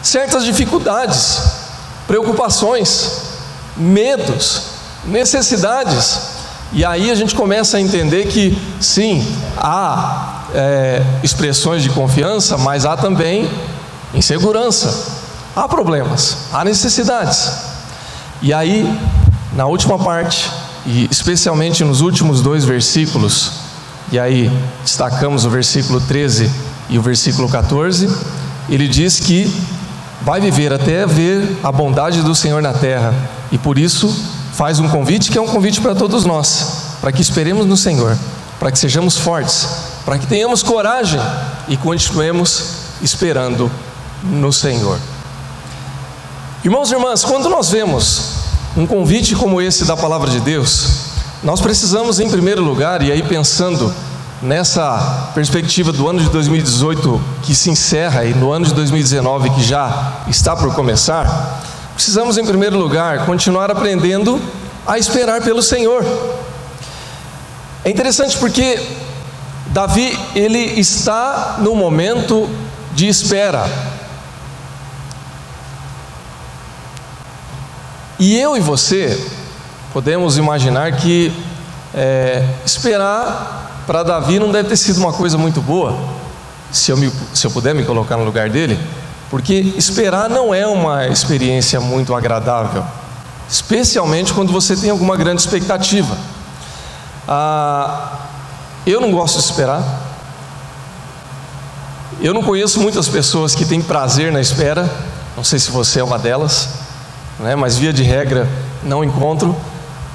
certas 0.00 0.44
dificuldades, 0.44 1.42
preocupações, 2.06 3.10
medos, 3.76 4.62
necessidades. 5.04 6.33
E 6.74 6.84
aí 6.84 7.08
a 7.08 7.14
gente 7.14 7.36
começa 7.36 7.76
a 7.76 7.80
entender 7.80 8.26
que, 8.26 8.58
sim, 8.80 9.24
há 9.56 10.42
é, 10.52 11.00
expressões 11.22 11.84
de 11.84 11.88
confiança, 11.90 12.58
mas 12.58 12.84
há 12.84 12.96
também 12.96 13.48
insegurança, 14.12 14.92
há 15.54 15.68
problemas, 15.68 16.48
há 16.52 16.64
necessidades. 16.64 17.52
E 18.42 18.52
aí, 18.52 18.92
na 19.52 19.66
última 19.66 20.00
parte, 20.00 20.50
e 20.84 21.06
especialmente 21.12 21.84
nos 21.84 22.00
últimos 22.00 22.42
dois 22.42 22.64
versículos, 22.64 23.52
e 24.10 24.18
aí 24.18 24.50
destacamos 24.82 25.44
o 25.44 25.50
versículo 25.50 26.00
13 26.00 26.50
e 26.90 26.98
o 26.98 27.02
versículo 27.02 27.48
14, 27.48 28.12
ele 28.68 28.88
diz 28.88 29.20
que 29.20 29.48
vai 30.22 30.40
viver 30.40 30.72
até 30.72 31.06
ver 31.06 31.56
a 31.62 31.70
bondade 31.70 32.20
do 32.22 32.34
Senhor 32.34 32.60
na 32.60 32.72
terra, 32.72 33.14
e 33.52 33.58
por 33.58 33.78
isso 33.78 34.33
faz 34.54 34.78
um 34.78 34.88
convite 34.88 35.32
que 35.32 35.38
é 35.38 35.40
um 35.40 35.48
convite 35.48 35.80
para 35.80 35.96
todos 35.96 36.24
nós, 36.24 36.96
para 37.00 37.10
que 37.10 37.20
esperemos 37.20 37.66
no 37.66 37.76
Senhor, 37.76 38.16
para 38.60 38.70
que 38.70 38.78
sejamos 38.78 39.18
fortes, 39.18 39.68
para 40.04 40.16
que 40.16 40.26
tenhamos 40.26 40.62
coragem 40.62 41.20
e 41.66 41.76
continuemos 41.76 42.64
esperando 43.02 43.70
no 44.22 44.52
Senhor. 44.52 44.98
Irmãos 46.62 46.90
e 46.90 46.94
irmãs, 46.94 47.24
quando 47.24 47.50
nós 47.50 47.70
vemos 47.70 48.34
um 48.76 48.86
convite 48.86 49.34
como 49.34 49.60
esse 49.60 49.84
da 49.84 49.96
palavra 49.96 50.30
de 50.30 50.40
Deus, 50.40 50.86
nós 51.42 51.60
precisamos, 51.60 52.20
em 52.20 52.30
primeiro 52.30 52.62
lugar, 52.62 53.02
e 53.02 53.10
aí 53.10 53.22
pensando 53.22 53.92
nessa 54.40 55.30
perspectiva 55.34 55.90
do 55.90 56.08
ano 56.08 56.20
de 56.20 56.28
2018 56.30 57.20
que 57.42 57.54
se 57.54 57.70
encerra 57.70 58.24
e 58.24 58.34
no 58.34 58.52
ano 58.52 58.66
de 58.66 58.74
2019 58.74 59.50
que 59.50 59.62
já 59.62 60.22
está 60.28 60.54
por 60.54 60.74
começar, 60.74 61.63
precisamos, 61.94 62.36
em 62.36 62.44
primeiro 62.44 62.78
lugar, 62.78 63.24
continuar 63.24 63.70
aprendendo 63.70 64.40
a 64.86 64.98
esperar 64.98 65.40
pelo 65.42 65.62
Senhor. 65.62 66.04
É 67.84 67.90
interessante 67.90 68.36
porque 68.38 68.80
Davi, 69.66 70.18
ele 70.34 70.58
está 70.80 71.56
no 71.58 71.74
momento 71.74 72.48
de 72.92 73.08
espera. 73.08 73.64
E 78.18 78.38
eu 78.38 78.56
e 78.56 78.60
você 78.60 79.20
podemos 79.92 80.38
imaginar 80.38 80.92
que 80.96 81.32
é, 81.94 82.44
esperar 82.64 83.82
para 83.86 84.02
Davi 84.02 84.38
não 84.38 84.50
deve 84.50 84.68
ter 84.68 84.76
sido 84.76 84.98
uma 84.98 85.12
coisa 85.12 85.36
muito 85.36 85.60
boa, 85.60 85.96
se 86.70 86.90
eu, 86.90 86.96
me, 86.96 87.12
se 87.32 87.46
eu 87.46 87.50
puder 87.50 87.74
me 87.74 87.84
colocar 87.84 88.16
no 88.16 88.24
lugar 88.24 88.48
dele, 88.48 88.78
porque 89.34 89.74
esperar 89.76 90.30
não 90.30 90.54
é 90.54 90.64
uma 90.64 91.08
experiência 91.08 91.80
muito 91.80 92.14
agradável, 92.14 92.84
especialmente 93.50 94.32
quando 94.32 94.52
você 94.52 94.76
tem 94.76 94.90
alguma 94.90 95.16
grande 95.16 95.40
expectativa. 95.40 96.16
Ah, 97.26 98.12
eu 98.86 99.00
não 99.00 99.10
gosto 99.10 99.38
de 99.38 99.44
esperar. 99.44 99.82
Eu 102.20 102.32
não 102.32 102.44
conheço 102.44 102.78
muitas 102.78 103.08
pessoas 103.08 103.56
que 103.56 103.64
têm 103.64 103.82
prazer 103.82 104.30
na 104.30 104.40
espera. 104.40 104.88
Não 105.36 105.42
sei 105.42 105.58
se 105.58 105.68
você 105.68 105.98
é 105.98 106.04
uma 106.04 106.16
delas, 106.16 106.68
né? 107.40 107.56
mas 107.56 107.76
via 107.76 107.92
de 107.92 108.04
regra 108.04 108.48
não 108.84 109.02
encontro. 109.02 109.56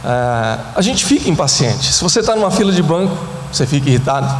Ah, 0.02 0.60
a 0.78 0.82
gente 0.82 1.04
fica 1.04 1.30
impaciente. 1.30 1.92
Se 1.92 2.02
você 2.02 2.22
está 2.22 2.38
numa 2.38 2.52
fila 2.52 2.72
de 2.72 2.82
banco, 2.82 3.18
você 3.52 3.68
fica 3.68 3.90
irritado. 3.90 4.34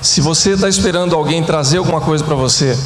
Se 0.00 0.20
você 0.20 0.54
está 0.54 0.68
esperando 0.68 1.14
alguém 1.14 1.44
trazer 1.44 1.78
alguma 1.78 2.00
coisa 2.00 2.24
para 2.24 2.34
você, 2.34 2.76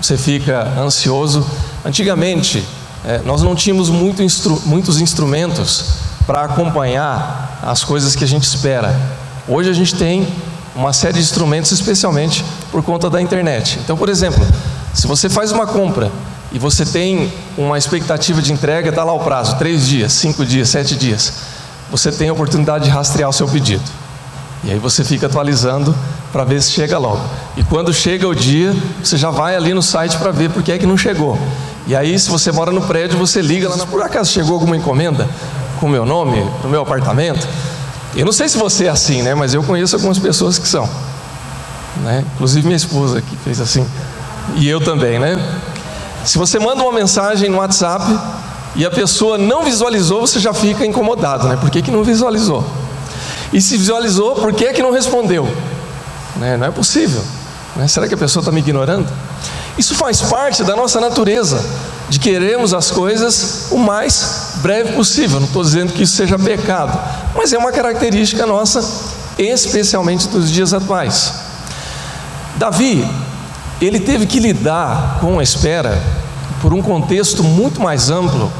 você 0.00 0.16
fica 0.16 0.72
ansioso. 0.78 1.46
Antigamente, 1.84 2.64
é, 3.04 3.20
nós 3.24 3.42
não 3.42 3.54
tínhamos 3.54 3.88
muito 3.88 4.22
instru 4.22 4.60
muitos 4.66 5.00
instrumentos 5.00 5.96
para 6.26 6.42
acompanhar 6.42 7.60
as 7.62 7.84
coisas 7.84 8.16
que 8.16 8.24
a 8.24 8.26
gente 8.26 8.44
espera. 8.44 8.94
Hoje 9.48 9.70
a 9.70 9.72
gente 9.72 9.94
tem 9.94 10.26
uma 10.74 10.92
série 10.92 11.14
de 11.14 11.20
instrumentos, 11.20 11.70
especialmente 11.72 12.44
por 12.70 12.82
conta 12.82 13.08
da 13.08 13.22
internet. 13.22 13.78
Então, 13.82 13.96
por 13.96 14.08
exemplo, 14.08 14.44
se 14.92 15.06
você 15.06 15.28
faz 15.28 15.52
uma 15.52 15.66
compra 15.66 16.10
e 16.52 16.58
você 16.58 16.84
tem 16.84 17.32
uma 17.56 17.78
expectativa 17.78 18.42
de 18.42 18.52
entrega, 18.52 18.90
está 18.90 19.04
lá 19.04 19.12
o 19.12 19.20
prazo, 19.20 19.56
três 19.56 19.86
dias, 19.86 20.12
cinco 20.12 20.44
dias, 20.44 20.68
sete 20.68 20.96
dias, 20.96 21.32
você 21.90 22.10
tem 22.10 22.28
a 22.28 22.32
oportunidade 22.32 22.84
de 22.84 22.90
rastrear 22.90 23.30
o 23.30 23.32
seu 23.32 23.48
pedido. 23.48 23.84
E 24.64 24.72
aí 24.72 24.78
você 24.78 25.04
fica 25.04 25.26
atualizando 25.26 25.94
para 26.36 26.44
ver 26.44 26.60
se 26.60 26.70
chega 26.70 26.98
logo. 26.98 27.18
E 27.56 27.64
quando 27.64 27.94
chega 27.94 28.28
o 28.28 28.34
dia, 28.34 28.76
você 29.02 29.16
já 29.16 29.30
vai 29.30 29.56
ali 29.56 29.72
no 29.72 29.82
site 29.82 30.18
para 30.18 30.30
ver 30.30 30.50
por 30.50 30.62
que 30.62 30.70
é 30.70 30.76
que 30.76 30.84
não 30.84 30.98
chegou. 30.98 31.38
E 31.86 31.96
aí, 31.96 32.18
se 32.18 32.28
você 32.28 32.52
mora 32.52 32.70
no 32.70 32.82
prédio, 32.82 33.16
você 33.16 33.40
liga 33.40 33.66
lá, 33.70 33.86
por 33.86 34.02
acaso 34.02 34.30
chegou 34.30 34.52
alguma 34.52 34.76
encomenda 34.76 35.26
com 35.80 35.88
meu 35.88 36.04
nome, 36.04 36.46
no 36.62 36.68
meu 36.68 36.82
apartamento? 36.82 37.48
Eu 38.14 38.26
não 38.26 38.32
sei 38.32 38.50
se 38.50 38.58
você 38.58 38.84
é 38.84 38.90
assim, 38.90 39.22
né? 39.22 39.34
Mas 39.34 39.54
eu 39.54 39.62
conheço 39.62 39.96
algumas 39.96 40.18
pessoas 40.18 40.58
que 40.58 40.68
são. 40.68 40.86
Né? 42.02 42.22
Inclusive 42.34 42.66
minha 42.66 42.76
esposa 42.76 43.22
que 43.22 43.34
fez 43.36 43.58
assim. 43.58 43.88
E 44.56 44.68
eu 44.68 44.78
também, 44.78 45.18
né? 45.18 45.42
Se 46.22 46.36
você 46.36 46.58
manda 46.58 46.82
uma 46.82 46.92
mensagem 46.92 47.48
no 47.48 47.56
WhatsApp 47.56 48.14
e 48.74 48.84
a 48.84 48.90
pessoa 48.90 49.38
não 49.38 49.64
visualizou, 49.64 50.20
você 50.20 50.38
já 50.38 50.52
fica 50.52 50.84
incomodado, 50.84 51.48
né? 51.48 51.56
Por 51.56 51.70
que, 51.70 51.80
que 51.80 51.90
não 51.90 52.04
visualizou? 52.04 52.62
E 53.54 53.60
se 53.62 53.78
visualizou, 53.78 54.34
por 54.34 54.52
que, 54.52 54.70
que 54.74 54.82
não 54.82 54.92
respondeu? 54.92 55.48
Né? 56.36 56.56
Não 56.56 56.66
é 56.66 56.70
possível. 56.70 57.22
Né? 57.76 57.86
Será 57.88 58.08
que 58.08 58.14
a 58.14 58.16
pessoa 58.16 58.40
está 58.40 58.52
me 58.52 58.60
ignorando? 58.60 59.06
Isso 59.78 59.94
faz 59.94 60.22
parte 60.22 60.64
da 60.64 60.74
nossa 60.74 61.00
natureza, 61.00 61.62
de 62.08 62.18
queremos 62.18 62.72
as 62.72 62.90
coisas 62.90 63.66
o 63.70 63.76
mais 63.76 64.54
breve 64.62 64.92
possível. 64.92 65.38
Não 65.38 65.46
estou 65.46 65.62
dizendo 65.62 65.92
que 65.92 66.02
isso 66.02 66.16
seja 66.16 66.38
pecado, 66.38 66.98
mas 67.34 67.52
é 67.52 67.58
uma 67.58 67.72
característica 67.72 68.46
nossa, 68.46 68.82
especialmente 69.38 70.28
dos 70.28 70.50
dias 70.50 70.72
atuais. 70.72 71.32
Davi, 72.56 73.06
ele 73.80 74.00
teve 74.00 74.24
que 74.24 74.40
lidar 74.40 75.18
com 75.20 75.38
a 75.38 75.42
espera 75.42 76.02
por 76.62 76.72
um 76.72 76.80
contexto 76.80 77.44
muito 77.44 77.80
mais 77.80 78.08
amplo 78.08 78.50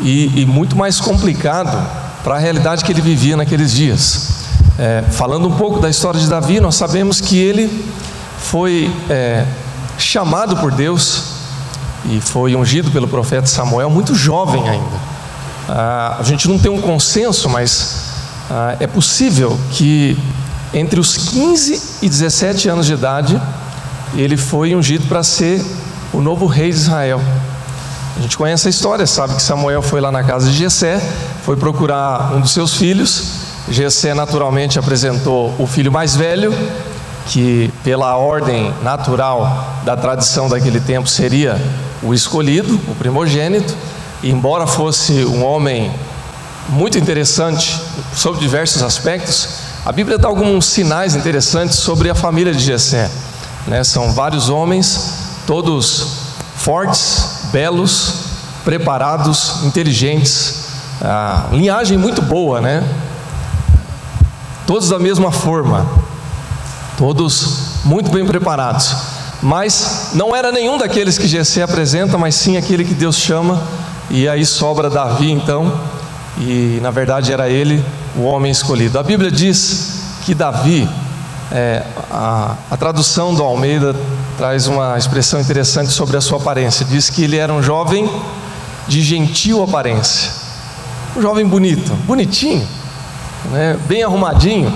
e, 0.00 0.40
e 0.40 0.46
muito 0.46 0.74
mais 0.74 0.98
complicado 0.98 1.86
para 2.24 2.36
a 2.36 2.38
realidade 2.38 2.82
que 2.82 2.92
ele 2.92 3.02
vivia 3.02 3.36
naqueles 3.36 3.72
dias. 3.72 4.41
É, 4.78 5.04
falando 5.10 5.48
um 5.48 5.56
pouco 5.56 5.80
da 5.80 5.90
história 5.90 6.18
de 6.18 6.26
Davi, 6.26 6.60
nós 6.60 6.74
sabemos 6.74 7.20
que 7.20 7.36
ele 7.36 7.70
foi 8.38 8.90
é, 9.10 9.44
chamado 9.98 10.56
por 10.56 10.72
Deus 10.72 11.24
e 12.06 12.20
foi 12.20 12.56
ungido 12.56 12.90
pelo 12.90 13.06
profeta 13.06 13.46
Samuel 13.46 13.90
muito 13.90 14.14
jovem 14.14 14.68
ainda. 14.68 15.12
Ah, 15.68 16.16
a 16.18 16.22
gente 16.22 16.48
não 16.48 16.58
tem 16.58 16.70
um 16.70 16.80
consenso, 16.80 17.48
mas 17.48 17.96
ah, 18.50 18.76
é 18.80 18.86
possível 18.86 19.58
que 19.70 20.18
entre 20.74 20.98
os 20.98 21.16
15 21.16 21.98
e 22.02 22.08
17 22.08 22.68
anos 22.68 22.86
de 22.86 22.94
idade 22.94 23.40
ele 24.14 24.36
foi 24.36 24.74
ungido 24.74 25.06
para 25.06 25.22
ser 25.22 25.64
o 26.12 26.20
novo 26.20 26.46
rei 26.46 26.70
de 26.70 26.76
Israel. 26.76 27.20
A 28.16 28.20
gente 28.20 28.36
conhece 28.36 28.68
a 28.68 28.70
história, 28.70 29.06
sabe 29.06 29.34
que 29.34 29.42
Samuel 29.42 29.80
foi 29.80 30.00
lá 30.00 30.12
na 30.12 30.22
casa 30.22 30.50
de 30.50 30.56
Jessé, 30.56 31.00
foi 31.44 31.56
procurar 31.56 32.34
um 32.34 32.40
dos 32.40 32.50
seus 32.50 32.74
filhos. 32.74 33.41
Jessé 33.68 34.12
naturalmente 34.14 34.78
apresentou 34.78 35.54
o 35.58 35.66
filho 35.66 35.92
mais 35.92 36.16
velho, 36.16 36.52
que 37.26 37.72
pela 37.84 38.16
ordem 38.16 38.72
natural 38.82 39.80
da 39.84 39.96
tradição 39.96 40.48
daquele 40.48 40.80
tempo 40.80 41.08
seria 41.08 41.60
o 42.02 42.12
escolhido, 42.12 42.80
o 42.88 42.94
primogênito. 42.94 43.74
E 44.22 44.30
embora 44.30 44.66
fosse 44.66 45.24
um 45.24 45.44
homem 45.44 45.92
muito 46.68 46.98
interessante 46.98 47.80
sobre 48.14 48.40
diversos 48.40 48.82
aspectos, 48.82 49.48
a 49.84 49.92
Bíblia 49.92 50.18
dá 50.18 50.28
alguns 50.28 50.66
sinais 50.66 51.14
interessantes 51.14 51.76
sobre 51.78 52.08
a 52.08 52.14
família 52.14 52.52
de 52.52 52.62
Jessé. 52.62 53.10
Né? 53.66 53.82
São 53.84 54.12
vários 54.12 54.48
homens, 54.48 55.14
todos 55.46 56.22
fortes, 56.56 57.48
belos, 57.52 58.14
preparados, 58.64 59.64
inteligentes, 59.64 60.62
ah, 61.00 61.46
linhagem 61.50 61.98
muito 61.98 62.22
boa, 62.22 62.60
né? 62.60 62.84
Todos 64.66 64.88
da 64.88 64.98
mesma 64.98 65.32
forma, 65.32 65.86
todos 66.96 67.80
muito 67.84 68.10
bem 68.10 68.24
preparados. 68.24 68.94
Mas 69.42 70.10
não 70.14 70.34
era 70.36 70.52
nenhum 70.52 70.78
daqueles 70.78 71.18
que 71.18 71.26
Jessé 71.26 71.62
apresenta, 71.62 72.16
mas 72.16 72.36
sim 72.36 72.56
aquele 72.56 72.84
que 72.84 72.94
Deus 72.94 73.16
chama. 73.16 73.60
E 74.08 74.28
aí 74.28 74.46
sobra 74.46 74.88
Davi 74.88 75.30
então, 75.30 75.72
e 76.38 76.78
na 76.80 76.90
verdade 76.90 77.32
era 77.32 77.48
ele 77.48 77.84
o 78.14 78.22
homem 78.22 78.52
escolhido. 78.52 78.98
A 78.98 79.02
Bíblia 79.02 79.30
diz 79.30 80.02
que 80.24 80.34
Davi, 80.34 80.88
é, 81.50 81.82
a, 82.10 82.54
a 82.70 82.76
tradução 82.76 83.34
do 83.34 83.42
Almeida 83.42 83.96
traz 84.36 84.66
uma 84.66 84.96
expressão 84.96 85.40
interessante 85.40 85.90
sobre 85.90 86.16
a 86.16 86.20
sua 86.20 86.38
aparência. 86.38 86.84
Diz 86.84 87.10
que 87.10 87.24
ele 87.24 87.36
era 87.36 87.52
um 87.52 87.62
jovem 87.62 88.08
de 88.86 89.02
gentil 89.02 89.62
aparência, 89.62 90.30
um 91.16 91.22
jovem 91.22 91.46
bonito, 91.46 91.92
bonitinho, 92.06 92.66
né, 93.50 93.78
bem 93.86 94.02
arrumadinho, 94.02 94.72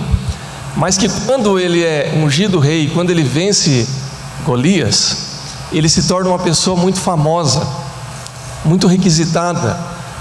mas 0.76 0.98
que 0.98 1.08
quando 1.26 1.58
ele 1.58 1.82
é 1.82 2.12
ungido 2.16 2.58
rei, 2.58 2.90
quando 2.92 3.10
ele 3.10 3.22
vence 3.22 3.88
Golias, 4.44 5.16
ele 5.72 5.88
se 5.88 6.06
torna 6.06 6.30
uma 6.30 6.38
pessoa 6.38 6.76
muito 6.76 7.00
famosa, 7.00 7.66
muito 8.64 8.86
requisitada, 8.86 9.78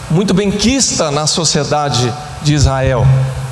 muito 0.09 0.33
benquista 0.33 1.11
na 1.11 1.27
sociedade 1.27 2.13
de 2.41 2.53
Israel, 2.53 3.05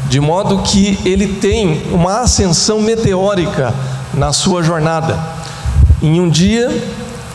de 0.08 0.20
modo 0.20 0.60
que 0.60 1.00
ele 1.06 1.28
tem 1.28 1.84
uma 1.92 2.22
ascensão 2.22 2.82
meteórica 2.82 3.74
na 4.14 4.32
sua 4.32 4.64
jornada. 4.64 5.20
Em 6.02 6.20
um 6.20 6.30
dia, 6.30 6.70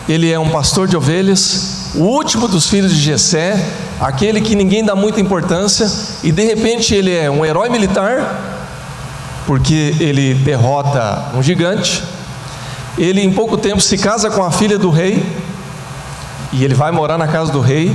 ele 0.09 0.31
é 0.31 0.39
um 0.39 0.49
pastor 0.51 0.89
de 0.89 0.97
ovelhas, 0.97 1.93
o 1.95 2.03
último 2.05 2.49
dos 2.49 2.67
filhos 2.67 2.95
de 2.95 3.01
Jessé, 3.01 3.63
aquele 4.01 4.41
que 4.41 4.55
ninguém 4.55 4.85
dá 4.85 4.95
muita 4.95 5.21
importância, 5.21 5.91
e 6.23 6.31
de 6.31 6.45
repente 6.45 6.95
ele 6.95 7.15
é 7.15 7.31
um 7.31 7.45
herói 7.45 7.69
militar, 7.69 8.57
porque 9.47 9.95
ele 9.99 10.35
derrota 10.35 11.33
um 11.35 11.43
gigante. 11.43 12.03
Ele 12.97 13.23
em 13.23 13.33
pouco 13.33 13.57
tempo 13.57 13.81
se 13.81 13.97
casa 13.97 14.31
com 14.31 14.43
a 14.43 14.51
filha 14.51 14.79
do 14.79 14.91
rei, 14.91 15.25
e 16.53 16.65
ele 16.65 16.75
vai 16.75 16.91
morar 16.91 17.19
na 17.19 17.29
casa 17.29 17.53
do 17.53 17.61
rei. 17.61 17.95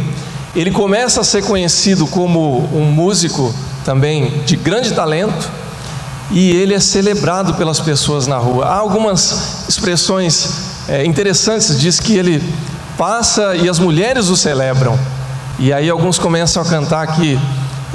Ele 0.56 0.72
começa 0.72 1.22
a 1.22 1.24
ser 1.24 1.44
conhecido 1.44 2.06
como 2.08 2.70
um 2.74 2.86
músico 2.86 3.54
também 3.84 4.42
de 4.46 4.56
grande 4.56 4.94
talento, 4.94 5.50
e 6.32 6.52
ele 6.52 6.74
é 6.74 6.80
celebrado 6.80 7.54
pelas 7.54 7.80
pessoas 7.80 8.28
na 8.28 8.38
rua. 8.38 8.66
Há 8.66 8.76
algumas 8.76 9.66
expressões 9.68 10.50
é, 10.88 11.06
interessantes, 11.06 11.80
diz 11.80 12.00
que 12.00 12.16
ele 12.16 12.44
passa 12.98 13.56
e 13.56 13.70
as 13.70 13.80
mulheres 13.80 14.30
o 14.30 14.36
celebram. 14.36 14.98
E 15.60 15.72
aí 15.72 15.90
alguns 15.90 16.18
começam 16.18 16.62
a 16.62 16.66
cantar 16.66 17.06
que 17.16 17.40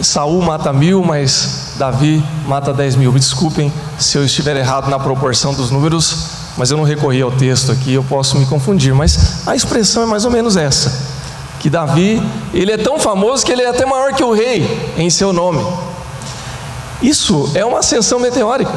Saul 0.01 0.41
mata 0.43 0.73
mil, 0.73 1.03
mas 1.03 1.73
Davi 1.77 2.23
mata 2.47 2.73
dez 2.73 2.95
mil. 2.95 3.13
Me 3.13 3.19
desculpem 3.19 3.73
se 3.99 4.17
eu 4.17 4.25
estiver 4.25 4.57
errado 4.57 4.89
na 4.89 4.99
proporção 4.99 5.53
dos 5.53 5.71
números, 5.71 6.29
mas 6.57 6.71
eu 6.71 6.77
não 6.77 6.85
recorri 6.85 7.21
ao 7.21 7.33
texto 7.33 7.73
aqui, 7.73 7.95
eu 7.95 8.05
posso 8.05 8.39
me 8.39 8.47
confundir. 8.47 8.95
Mas 8.95 9.47
a 9.47 9.57
expressão 9.57 10.05
é 10.05 10.07
mais 10.07 10.25
ou 10.25 10.31
menos 10.31 10.57
essa: 10.57 10.93
que 11.59 11.69
Davi 11.69 12.23
ele 12.55 12.71
é 12.71 12.79
tão 12.79 12.99
famoso 12.99 13.45
que 13.45 13.53
ele 13.53 13.63
é 13.63 13.69
até 13.69 13.85
maior 13.85 14.13
que 14.13 14.23
o 14.23 14.33
rei 14.33 14.95
em 14.97 15.11
seu 15.11 15.33
nome. 15.33 15.65
Isso 17.03 17.51
é 17.55 17.65
uma 17.65 17.81
ascensão 17.81 18.21
meteórica. 18.21 18.73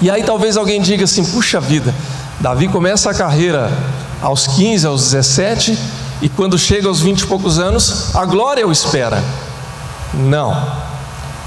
E 0.00 0.10
aí 0.10 0.22
talvez 0.22 0.58
alguém 0.58 0.80
diga 0.80 1.04
assim: 1.04 1.24
puxa 1.24 1.58
vida, 1.58 1.94
Davi 2.38 2.68
começa 2.68 3.10
a 3.10 3.14
carreira 3.14 3.72
aos 4.20 4.46
15, 4.46 4.86
aos 4.86 5.10
17, 5.10 5.78
e 6.22 6.28
quando 6.28 6.56
chega 6.56 6.86
aos 6.86 7.00
20 7.00 7.22
e 7.22 7.26
poucos 7.26 7.58
anos, 7.58 8.14
a 8.14 8.24
glória 8.24 8.64
o 8.64 8.70
espera. 8.70 9.22
Não. 10.14 10.50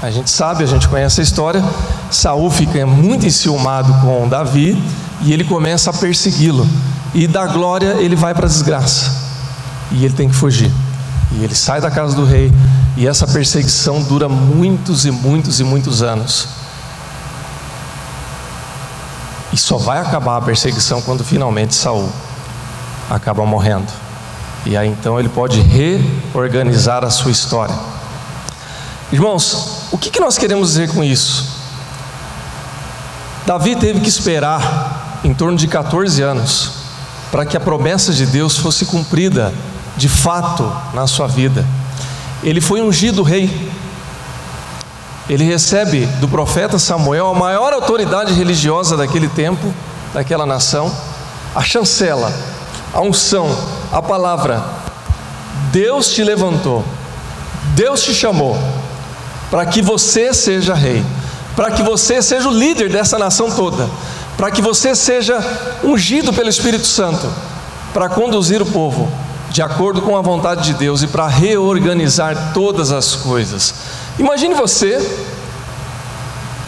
A 0.02 0.10
gente 0.10 0.28
sabe, 0.28 0.62
a 0.62 0.66
gente 0.66 0.86
conhece 0.86 1.18
a 1.18 1.24
história. 1.24 1.64
Saul 2.10 2.50
fica 2.50 2.84
muito 2.84 3.24
enciumado 3.24 3.90
com 4.02 4.28
Davi 4.28 4.80
e 5.22 5.32
ele 5.32 5.44
começa 5.44 5.88
a 5.88 5.94
persegui-lo. 5.94 6.68
E 7.14 7.26
da 7.26 7.46
glória 7.46 7.96
ele 7.98 8.14
vai 8.14 8.34
para 8.34 8.44
a 8.44 8.48
desgraça. 8.48 9.10
E 9.90 10.04
ele 10.04 10.12
tem 10.12 10.28
que 10.28 10.34
fugir. 10.34 10.70
E 11.32 11.42
ele 11.42 11.54
sai 11.54 11.80
da 11.80 11.90
casa 11.90 12.14
do 12.14 12.26
rei, 12.26 12.52
e 12.96 13.06
essa 13.06 13.26
perseguição 13.26 14.02
dura 14.02 14.28
muitos 14.28 15.06
e 15.06 15.10
muitos 15.10 15.58
e 15.58 15.64
muitos 15.64 16.02
anos. 16.02 16.48
E 19.52 19.56
só 19.56 19.78
vai 19.78 19.98
acabar 19.98 20.36
a 20.36 20.42
perseguição 20.42 21.00
quando 21.00 21.24
finalmente 21.24 21.74
Saul 21.74 22.10
acaba 23.08 23.44
morrendo. 23.46 24.05
E 24.66 24.76
aí 24.76 24.88
então 24.88 25.18
ele 25.18 25.28
pode 25.28 25.60
reorganizar 25.60 27.04
a 27.04 27.10
sua 27.10 27.30
história. 27.30 27.74
Irmãos, 29.12 29.86
o 29.92 29.96
que, 29.96 30.18
nós 30.18 30.36
queremos 30.36 30.70
dizer 30.70 30.92
com 30.92 31.04
isso? 31.04 31.56
Davi 33.46 33.76
teve 33.76 34.00
que 34.00 34.08
esperar 34.08 35.20
em 35.22 35.32
torno 35.32 35.56
de 35.56 35.68
14 35.68 36.20
anos 36.20 36.72
para 37.30 37.46
que 37.46 37.56
a 37.56 37.60
promessa 37.60 38.12
de 38.12 38.26
Deus 38.26 38.58
fosse 38.58 38.84
cumprida 38.84 39.54
de 39.96 40.08
fato 40.08 40.64
na 40.92 41.06
sua 41.06 41.28
vida. 41.28 41.64
Ele 42.42 42.60
foi 42.60 42.82
ungido 42.82 43.22
rei. 43.22 43.70
Ele 45.28 45.44
recebe 45.44 46.06
do 46.20 46.26
profeta 46.26 46.76
Samuel, 46.76 47.28
a 47.28 47.34
maior 47.34 47.72
autoridade 47.72 48.32
religiosa 48.32 48.96
daquele 48.96 49.28
tempo, 49.28 49.72
daquela 50.12 50.44
nação, 50.44 50.92
a 51.54 51.62
chancela, 51.62 52.32
a 52.92 53.00
unção, 53.00 53.48
a 53.92 54.02
palavra. 54.02 54.62
Deus 55.72 56.08
te 56.08 56.22
levantou, 56.22 56.84
Deus 57.74 58.02
te 58.02 58.14
chamou 58.14 58.56
para 59.50 59.64
que 59.66 59.80
você 59.80 60.32
seja 60.34 60.74
rei, 60.74 61.04
para 61.54 61.70
que 61.70 61.82
você 61.82 62.20
seja 62.20 62.48
o 62.48 62.52
líder 62.52 62.90
dessa 62.90 63.18
nação 63.18 63.50
toda, 63.50 63.88
para 64.36 64.50
que 64.50 64.60
você 64.60 64.94
seja 64.94 65.38
ungido 65.84 66.32
pelo 66.32 66.48
Espírito 66.48 66.86
Santo, 66.86 67.26
para 67.92 68.08
conduzir 68.08 68.60
o 68.60 68.66
povo 68.66 69.10
de 69.50 69.62
acordo 69.62 70.02
com 70.02 70.16
a 70.16 70.20
vontade 70.20 70.64
de 70.64 70.74
Deus 70.74 71.02
e 71.02 71.06
para 71.06 71.26
reorganizar 71.26 72.52
todas 72.52 72.92
as 72.92 73.14
coisas. 73.14 73.74
Imagine 74.18 74.54
você, 74.54 74.98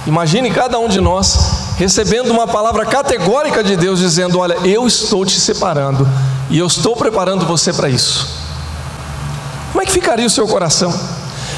imagine 0.07 0.51
cada 0.51 0.79
um 0.79 0.89
de 0.89 1.01
nós 1.01 1.75
recebendo 1.77 2.31
uma 2.31 2.47
palavra 2.47 2.87
categórica 2.87 3.63
de 3.63 3.77
Deus 3.77 3.99
dizendo: 3.99 4.39
Olha, 4.39 4.55
eu 4.65 4.87
estou 4.87 5.27
te 5.27 5.39
separando 5.39 6.09
e 6.51 6.59
eu 6.59 6.67
estou 6.67 6.97
preparando 6.97 7.47
você 7.47 7.73
para 7.73 7.89
isso. 7.89 8.27
Como 9.73 9.83
é 9.83 9.87
que 9.87 9.93
ficaria 9.93 10.27
o 10.27 10.31
seu 10.31 10.47
coração? 10.47 10.93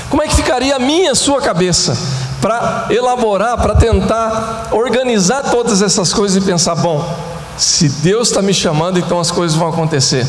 Como 0.08 0.22
é 0.22 0.26
que 0.26 0.34
ficaria 0.34 0.74
a 0.74 0.78
minha, 0.78 1.12
a 1.12 1.14
sua 1.14 1.40
cabeça? 1.40 1.96
Para 2.40 2.86
elaborar, 2.90 3.58
para 3.58 3.74
tentar 3.74 4.68
organizar 4.72 5.44
todas 5.50 5.82
essas 5.82 6.12
coisas 6.12 6.42
e 6.42 6.44
pensar: 6.44 6.74
bom, 6.74 7.16
se 7.56 7.88
Deus 7.88 8.28
está 8.28 8.42
me 8.42 8.52
chamando, 8.52 8.98
então 8.98 9.20
as 9.20 9.30
coisas 9.30 9.56
vão 9.56 9.68
acontecer. 9.68 10.26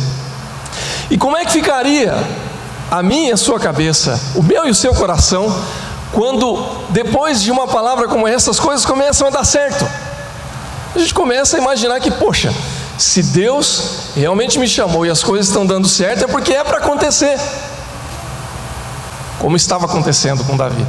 E 1.10 1.18
como 1.18 1.36
é 1.36 1.46
que 1.46 1.52
ficaria 1.52 2.16
a 2.90 3.02
minha 3.02 3.30
e 3.30 3.32
a 3.32 3.38
sua 3.38 3.60
cabeça, 3.60 4.20
o 4.36 4.44
meu 4.44 4.68
e 4.68 4.70
o 4.70 4.76
seu 4.76 4.94
coração, 4.94 5.54
quando 6.12 6.64
depois 6.90 7.42
de 7.42 7.50
uma 7.50 7.68
palavra 7.68 8.08
como 8.08 8.28
essa, 8.28 8.52
as 8.52 8.60
coisas 8.60 8.86
começam 8.86 9.28
a 9.28 9.32
dar 9.32 9.46
certo? 9.46 9.86
A 10.94 11.00
gente 11.00 11.14
começa 11.14 11.58
a 11.58 11.60
imaginar 11.60 12.00
que, 12.02 12.12
poxa, 12.12 12.54
se 13.02 13.24
Deus 13.24 14.12
realmente 14.16 14.60
me 14.60 14.68
chamou 14.68 15.06
e 15.06 15.10
as 15.10 15.24
coisas 15.24 15.48
estão 15.48 15.66
dando 15.66 15.88
certo, 15.88 16.26
é 16.26 16.28
porque 16.28 16.54
é 16.54 16.64
para 16.64 16.78
acontecer. 16.78 17.36
Como 19.40 19.56
estava 19.56 19.86
acontecendo 19.86 20.44
com 20.44 20.56
Davi. 20.56 20.86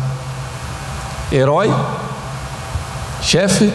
Herói, 1.33 1.75
chefe, 3.22 3.72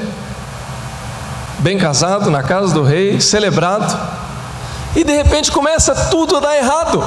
bem 1.60 1.80
casado, 1.80 2.30
na 2.30 2.44
casa 2.44 2.72
do 2.76 2.84
rei, 2.84 3.20
celebrado, 3.20 3.98
e 4.96 5.04
de 5.04 5.14
repente 5.14 5.52
começa 5.52 5.96
tudo 5.96 6.38
a 6.38 6.40
dar 6.40 6.56
errado. 6.56 7.04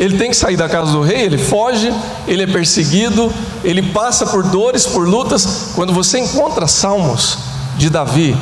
ele 0.00 0.16
tem 0.16 0.30
que 0.30 0.36
sair 0.36 0.56
da 0.56 0.68
casa 0.68 0.92
do 0.92 1.02
rei, 1.02 1.20
ele 1.20 1.36
foge, 1.36 1.92
ele 2.26 2.44
é 2.44 2.46
perseguido, 2.46 3.30
ele 3.62 3.82
passa 3.92 4.24
por 4.24 4.42
dores, 4.42 4.86
por 4.86 5.06
lutas. 5.06 5.72
Quando 5.74 5.92
você 5.92 6.18
encontra 6.18 6.66
salmos 6.66 7.38
de 7.76 7.90
Davi, 7.90 8.36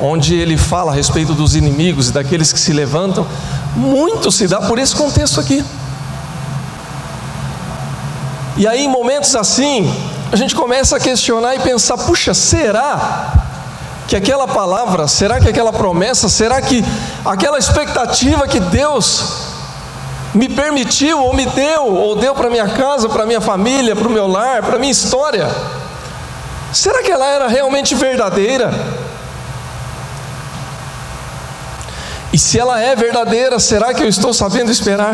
onde 0.00 0.34
ele 0.34 0.56
fala 0.56 0.92
a 0.92 0.94
respeito 0.94 1.34
dos 1.34 1.54
inimigos 1.54 2.08
e 2.08 2.12
daqueles 2.12 2.52
que 2.52 2.60
se 2.60 2.72
levantam, 2.72 3.26
muito 3.76 4.30
se 4.30 4.46
dá 4.46 4.60
por 4.60 4.78
esse 4.78 4.94
contexto 4.94 5.40
aqui. 5.40 5.64
E 8.56 8.66
aí, 8.66 8.84
em 8.84 8.88
momentos 8.88 9.36
assim, 9.36 9.92
a 10.32 10.36
gente 10.36 10.54
começa 10.54 10.96
a 10.96 11.00
questionar 11.00 11.54
e 11.54 11.60
pensar: 11.60 11.96
puxa, 11.96 12.34
será 12.34 13.32
que 14.08 14.16
aquela 14.16 14.48
palavra, 14.48 15.06
será 15.06 15.38
que 15.38 15.48
aquela 15.48 15.72
promessa, 15.72 16.28
será 16.28 16.60
que 16.60 16.84
aquela 17.24 17.58
expectativa 17.58 18.48
que 18.48 18.58
Deus 18.58 19.48
me 20.34 20.48
permitiu, 20.48 21.20
ou 21.20 21.34
me 21.34 21.46
deu, 21.46 21.86
ou 21.86 22.16
deu 22.16 22.34
para 22.34 22.50
minha 22.50 22.68
casa, 22.68 23.08
para 23.08 23.26
minha 23.26 23.40
família, 23.40 23.94
para 23.94 24.08
o 24.08 24.10
meu 24.10 24.26
lar, 24.26 24.62
para 24.62 24.78
minha 24.78 24.92
história, 24.92 25.48
será 26.72 27.02
que 27.02 27.10
ela 27.10 27.26
era 27.26 27.48
realmente 27.48 27.94
verdadeira? 27.94 28.72
E 32.38 32.40
se 32.40 32.56
ela 32.56 32.80
é 32.80 32.94
verdadeira, 32.94 33.58
será 33.58 33.92
que 33.92 34.00
eu 34.00 34.06
estou 34.06 34.32
sabendo 34.32 34.70
esperar? 34.70 35.12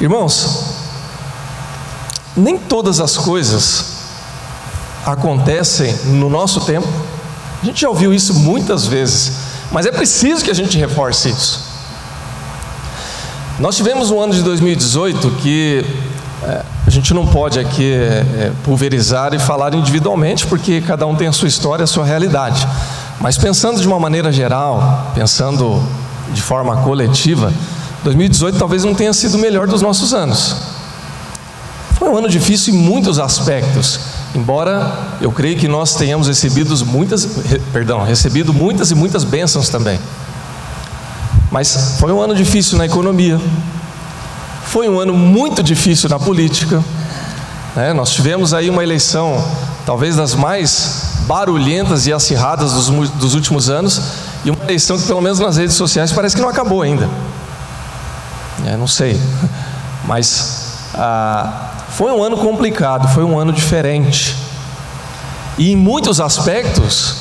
Irmãos, 0.00 0.76
nem 2.34 2.56
todas 2.56 3.00
as 3.00 3.18
coisas 3.18 3.96
acontecem 5.04 5.94
no 6.06 6.30
nosso 6.30 6.62
tempo. 6.62 6.88
A 7.62 7.66
gente 7.66 7.82
já 7.82 7.90
ouviu 7.90 8.14
isso 8.14 8.32
muitas 8.32 8.86
vezes, 8.86 9.32
mas 9.70 9.84
é 9.84 9.92
preciso 9.92 10.42
que 10.42 10.50
a 10.50 10.54
gente 10.54 10.78
reforce 10.78 11.28
isso. 11.28 11.60
Nós 13.58 13.76
tivemos 13.76 14.10
um 14.10 14.18
ano 14.18 14.32
de 14.32 14.42
2018 14.42 15.32
que 15.32 15.84
é, 16.44 16.64
a 16.90 16.92
gente 16.92 17.14
não 17.14 17.24
pode 17.24 17.56
aqui 17.60 17.92
é, 17.92 17.96
é, 17.96 18.52
pulverizar 18.64 19.32
e 19.32 19.38
falar 19.38 19.72
individualmente, 19.74 20.44
porque 20.48 20.80
cada 20.80 21.06
um 21.06 21.14
tem 21.14 21.28
a 21.28 21.32
sua 21.32 21.46
história, 21.46 21.84
a 21.84 21.86
sua 21.86 22.04
realidade. 22.04 22.66
Mas 23.20 23.38
pensando 23.38 23.80
de 23.80 23.86
uma 23.86 24.00
maneira 24.00 24.32
geral, 24.32 25.12
pensando 25.14 25.80
de 26.34 26.42
forma 26.42 26.78
coletiva, 26.78 27.52
2018 28.02 28.58
talvez 28.58 28.82
não 28.82 28.92
tenha 28.92 29.12
sido 29.12 29.36
o 29.36 29.38
melhor 29.38 29.68
dos 29.68 29.80
nossos 29.80 30.12
anos. 30.12 30.56
Foi 31.96 32.08
um 32.08 32.16
ano 32.16 32.28
difícil 32.28 32.74
em 32.74 32.78
muitos 32.78 33.20
aspectos. 33.20 34.00
Embora 34.34 34.92
eu 35.20 35.30
creio 35.30 35.56
que 35.56 35.68
nós 35.68 35.94
tenhamos 35.94 36.26
recebido 36.26 36.74
muitas, 36.84 37.24
perdão, 37.72 38.02
recebido 38.02 38.52
muitas 38.52 38.90
e 38.90 38.96
muitas 38.96 39.22
bênçãos 39.22 39.68
também. 39.68 40.00
Mas 41.52 41.98
foi 42.00 42.12
um 42.12 42.20
ano 42.20 42.34
difícil 42.34 42.76
na 42.76 42.86
economia, 42.86 43.40
foi 44.70 44.88
um 44.88 45.00
ano 45.00 45.12
muito 45.12 45.64
difícil 45.64 46.08
na 46.08 46.16
política. 46.16 46.80
Né? 47.74 47.92
Nós 47.92 48.10
tivemos 48.10 48.54
aí 48.54 48.70
uma 48.70 48.84
eleição, 48.84 49.44
talvez 49.84 50.14
das 50.14 50.36
mais 50.36 51.22
barulhentas 51.26 52.06
e 52.06 52.12
acirradas 52.12 52.74
dos, 52.74 53.10
dos 53.10 53.34
últimos 53.34 53.68
anos, 53.68 54.00
e 54.44 54.50
uma 54.50 54.62
eleição 54.62 54.96
que, 54.96 55.08
pelo 55.08 55.20
menos 55.20 55.40
nas 55.40 55.56
redes 55.56 55.74
sociais, 55.74 56.12
parece 56.12 56.36
que 56.36 56.40
não 56.40 56.48
acabou 56.48 56.82
ainda. 56.82 57.08
É, 58.64 58.76
não 58.76 58.86
sei, 58.86 59.20
mas 60.06 60.90
ah, 60.94 61.70
foi 61.88 62.12
um 62.12 62.22
ano 62.22 62.36
complicado, 62.36 63.12
foi 63.12 63.24
um 63.24 63.36
ano 63.36 63.52
diferente. 63.52 64.36
E 65.58 65.72
em 65.72 65.76
muitos 65.76 66.20
aspectos, 66.20 67.16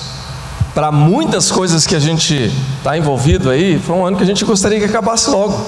para 0.76 0.92
muitas 0.92 1.50
coisas 1.50 1.88
que 1.88 1.96
a 1.96 2.00
gente 2.00 2.54
está 2.78 2.96
envolvido 2.96 3.50
aí, 3.50 3.80
foi 3.80 3.96
um 3.96 4.06
ano 4.06 4.18
que 4.18 4.24
a 4.24 4.28
gente 4.28 4.46
gostaria 4.46 4.78
que 4.78 4.86
acabasse 4.86 5.32
logo. 5.32 5.60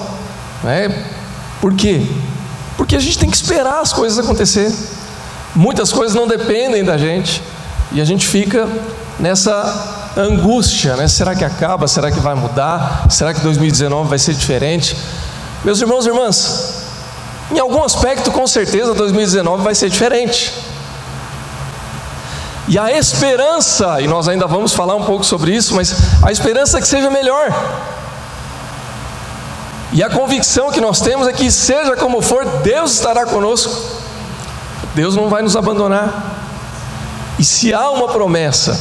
Né? 0.62 1.21
Por 1.62 1.74
quê? 1.74 2.04
Porque 2.76 2.96
a 2.96 2.98
gente 2.98 3.16
tem 3.16 3.30
que 3.30 3.36
esperar 3.36 3.80
as 3.80 3.92
coisas 3.92 4.18
acontecer. 4.18 4.74
Muitas 5.54 5.92
coisas 5.92 6.12
não 6.12 6.26
dependem 6.26 6.82
da 6.82 6.98
gente. 6.98 7.40
E 7.92 8.00
a 8.00 8.04
gente 8.04 8.26
fica 8.26 8.68
nessa 9.20 10.10
angústia, 10.16 10.96
né? 10.96 11.06
Será 11.06 11.36
que 11.36 11.44
acaba? 11.44 11.86
Será 11.86 12.10
que 12.10 12.18
vai 12.18 12.34
mudar? 12.34 13.06
Será 13.08 13.32
que 13.32 13.40
2019 13.42 14.08
vai 14.08 14.18
ser 14.18 14.34
diferente? 14.34 14.96
Meus 15.64 15.80
irmãos 15.80 16.04
e 16.04 16.08
irmãs, 16.08 16.82
em 17.52 17.60
algum 17.60 17.84
aspecto, 17.84 18.32
com 18.32 18.44
certeza, 18.44 18.92
2019 18.92 19.62
vai 19.62 19.76
ser 19.76 19.88
diferente. 19.88 20.52
E 22.66 22.76
a 22.76 22.90
esperança, 22.90 24.00
e 24.00 24.08
nós 24.08 24.26
ainda 24.26 24.48
vamos 24.48 24.72
falar 24.72 24.96
um 24.96 25.04
pouco 25.04 25.24
sobre 25.24 25.54
isso, 25.54 25.76
mas 25.76 25.94
a 26.24 26.32
esperança 26.32 26.78
é 26.78 26.80
que 26.80 26.88
seja 26.88 27.08
melhor. 27.08 27.54
E 29.92 30.02
a 30.02 30.08
convicção 30.08 30.70
que 30.70 30.80
nós 30.80 31.00
temos 31.00 31.28
é 31.28 31.32
que, 31.32 31.50
seja 31.50 31.94
como 31.96 32.22
for, 32.22 32.44
Deus 32.62 32.92
estará 32.92 33.26
conosco. 33.26 34.00
Deus 34.94 35.14
não 35.14 35.28
vai 35.28 35.42
nos 35.42 35.54
abandonar. 35.54 36.40
E 37.38 37.44
se 37.44 37.74
há 37.74 37.90
uma 37.90 38.08
promessa, 38.08 38.78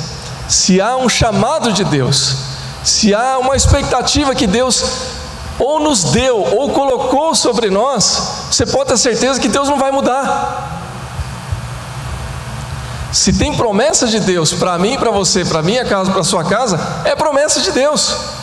se 0.47 0.79
há 0.79 0.95
um 0.95 1.09
chamado 1.09 1.73
de 1.73 1.83
Deus, 1.83 2.35
se 2.83 3.13
há 3.13 3.37
uma 3.39 3.55
expectativa 3.55 4.33
que 4.33 4.47
Deus 4.47 4.83
ou 5.59 5.79
nos 5.79 6.05
deu, 6.05 6.37
ou 6.37 6.69
colocou 6.71 7.35
sobre 7.35 7.69
nós, 7.69 8.47
você 8.49 8.65
pode 8.65 8.89
ter 8.89 8.97
certeza 8.97 9.39
que 9.39 9.47
Deus 9.47 9.67
não 9.69 9.77
vai 9.77 9.91
mudar. 9.91 10.79
Se 13.11 13.33
tem 13.33 13.55
promessa 13.55 14.07
de 14.07 14.19
Deus 14.19 14.53
para 14.53 14.77
mim, 14.77 14.97
para 14.97 15.11
você, 15.11 15.43
para 15.43 15.61
minha 15.61 15.83
casa, 15.85 16.11
para 16.11 16.23
sua 16.23 16.45
casa, 16.45 16.79
é 17.03 17.15
promessa 17.15 17.59
de 17.59 17.71
Deus. 17.71 18.40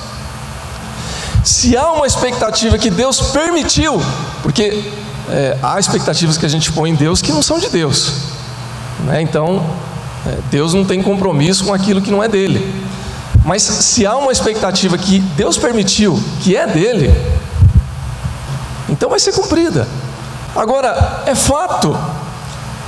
Se 1.49 1.75
há 1.75 1.91
uma 1.93 2.07
expectativa 2.07 2.77
que 2.77 2.91
Deus 2.91 3.23
permitiu, 3.31 3.99
porque 4.43 4.85
é, 5.31 5.57
há 5.63 5.81
expectativas 5.81 6.37
que 6.37 6.45
a 6.45 6.49
gente 6.49 6.71
põe 6.71 6.91
em 6.91 6.95
Deus 6.95 7.23
que 7.23 7.33
não 7.33 7.41
são 7.41 7.59
de 7.59 7.71
Deus, 7.71 8.13
né? 9.07 9.23
então 9.23 9.65
é, 10.27 10.37
Deus 10.51 10.75
não 10.75 10.85
tem 10.85 11.03
compromisso 11.03 11.65
com 11.65 11.73
aquilo 11.73 12.03
que 12.03 12.11
não 12.11 12.23
é 12.23 12.29
dele. 12.29 12.71
Mas 13.47 13.63
se 13.63 14.05
há 14.05 14.15
uma 14.19 14.31
expectativa 14.31 14.99
que 14.99 15.21
Deus 15.21 15.57
permitiu, 15.57 16.23
que 16.43 16.55
é 16.55 16.67
dele, 16.67 17.11
então 18.87 19.09
vai 19.09 19.19
ser 19.19 19.33
cumprida. 19.33 19.89
Agora, 20.55 21.23
é 21.25 21.35
fato 21.35 21.99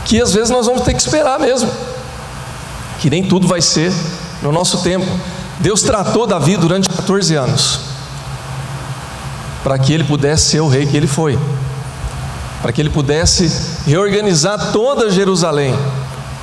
que 0.04 0.20
às 0.20 0.34
vezes 0.34 0.50
nós 0.50 0.66
vamos 0.66 0.82
ter 0.82 0.92
que 0.92 1.00
esperar 1.00 1.40
mesmo, 1.40 1.70
que 3.00 3.08
nem 3.08 3.26
tudo 3.26 3.48
vai 3.48 3.62
ser 3.62 3.90
no 4.42 4.52
nosso 4.52 4.82
tempo. 4.82 5.06
Deus 5.60 5.80
tratou 5.80 6.26
Davi 6.26 6.58
durante 6.58 6.90
14 6.90 7.34
anos, 7.36 7.89
para 9.62 9.78
que 9.78 9.92
ele 9.92 10.04
pudesse 10.04 10.50
ser 10.50 10.60
o 10.60 10.68
rei 10.68 10.86
que 10.86 10.96
ele 10.96 11.06
foi, 11.06 11.38
para 12.62 12.72
que 12.72 12.80
ele 12.80 12.90
pudesse 12.90 13.50
reorganizar 13.86 14.72
toda 14.72 15.10
Jerusalém, 15.10 15.74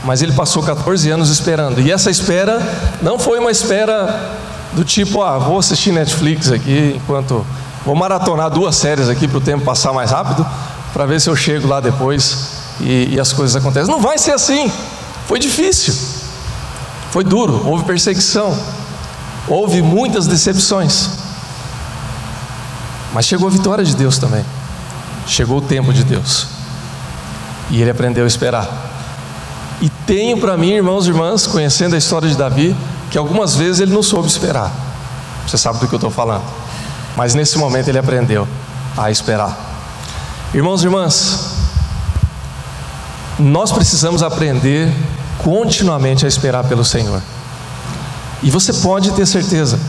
mas 0.04 0.22
ele 0.22 0.34
passou 0.34 0.64
14 0.64 1.10
anos 1.10 1.30
esperando. 1.30 1.82
E 1.82 1.92
essa 1.92 2.10
espera 2.10 2.62
não 3.02 3.18
foi 3.18 3.40
uma 3.40 3.52
espera 3.52 4.34
do 4.74 4.84
tipo, 4.84 5.22
ah, 5.22 5.38
vou 5.38 5.60
assistir 5.60 5.92
Netflix 5.92 6.52
aqui 6.52 6.94
enquanto 6.96 7.46
vou 7.86 7.96
maratonar 7.96 8.50
duas 8.50 8.76
séries 8.76 9.10
aqui 9.10 9.28
para 9.28 9.38
o 9.38 9.42
tempo 9.42 9.64
passar 9.64 9.94
mais 9.94 10.12
rápido, 10.12 10.46
para 10.94 11.06
ver 11.06 11.20
se 11.20 11.30
eu 11.30 11.36
chego 11.36 11.68
lá 11.68 11.80
depois 11.80 12.58
e, 12.80 13.16
e 13.16 13.20
as 13.20 13.34
coisas 13.34 13.56
acontecem. 13.56 13.90
Não 13.90 14.02
vai 14.02 14.18
ser 14.18 14.32
assim. 14.32 14.72
Foi 15.28 15.40
difícil, 15.40 15.94
foi 17.12 17.24
duro, 17.24 17.64
houve 17.66 17.84
perseguição, 17.84 18.58
houve 19.48 19.82
muitas 19.82 20.26
decepções. 20.26 21.27
Mas 23.18 23.26
chegou 23.26 23.48
a 23.48 23.52
vitória 23.52 23.84
de 23.84 23.96
Deus 23.96 24.20
também. 24.20 24.46
Chegou 25.26 25.58
o 25.58 25.62
tempo 25.62 25.92
de 25.92 26.04
Deus. 26.04 26.50
E 27.72 27.82
ele 27.82 27.90
aprendeu 27.90 28.24
a 28.24 28.28
esperar. 28.28 28.70
E 29.82 29.90
tenho 29.90 30.40
para 30.40 30.56
mim, 30.56 30.74
irmãos 30.74 31.08
e 31.08 31.10
irmãs, 31.10 31.48
conhecendo 31.48 31.96
a 31.96 31.98
história 31.98 32.30
de 32.30 32.36
Davi, 32.36 32.76
que 33.10 33.18
algumas 33.18 33.56
vezes 33.56 33.80
ele 33.80 33.92
não 33.92 34.04
soube 34.04 34.28
esperar. 34.28 34.72
Você 35.48 35.58
sabe 35.58 35.80
do 35.80 35.88
que 35.88 35.96
eu 35.96 35.98
estou 35.98 36.12
falando. 36.12 36.44
Mas 37.16 37.34
nesse 37.34 37.58
momento 37.58 37.88
ele 37.88 37.98
aprendeu 37.98 38.48
a 38.96 39.10
esperar. 39.10 39.58
Irmãos 40.54 40.84
e 40.84 40.86
irmãs, 40.86 41.56
nós 43.40 43.72
precisamos 43.72 44.22
aprender 44.22 44.94
continuamente 45.40 46.24
a 46.24 46.28
esperar 46.28 46.66
pelo 46.66 46.86
Senhor. 46.86 47.20
E 48.44 48.52
você 48.52 48.72
pode 48.74 49.10
ter 49.14 49.26
certeza, 49.26 49.80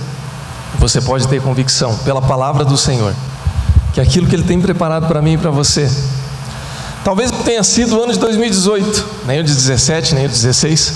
você 0.78 1.00
pode 1.00 1.26
ter 1.28 1.42
convicção 1.42 1.96
pela 1.98 2.22
palavra 2.22 2.64
do 2.64 2.76
Senhor, 2.76 3.14
que 3.92 4.00
aquilo 4.00 4.26
que 4.26 4.34
Ele 4.34 4.44
tem 4.44 4.60
preparado 4.60 5.06
para 5.06 5.20
mim 5.20 5.34
e 5.34 5.38
para 5.38 5.50
você 5.50 5.90
Talvez 7.08 7.30
tenha 7.30 7.62
sido 7.62 7.96
o 7.96 8.02
ano 8.02 8.12
de 8.12 8.18
2018, 8.18 9.06
nem 9.26 9.40
o 9.40 9.42
de 9.42 9.54
17, 9.54 10.14
nem 10.14 10.26
o 10.26 10.28
de 10.28 10.34
16. 10.34 10.94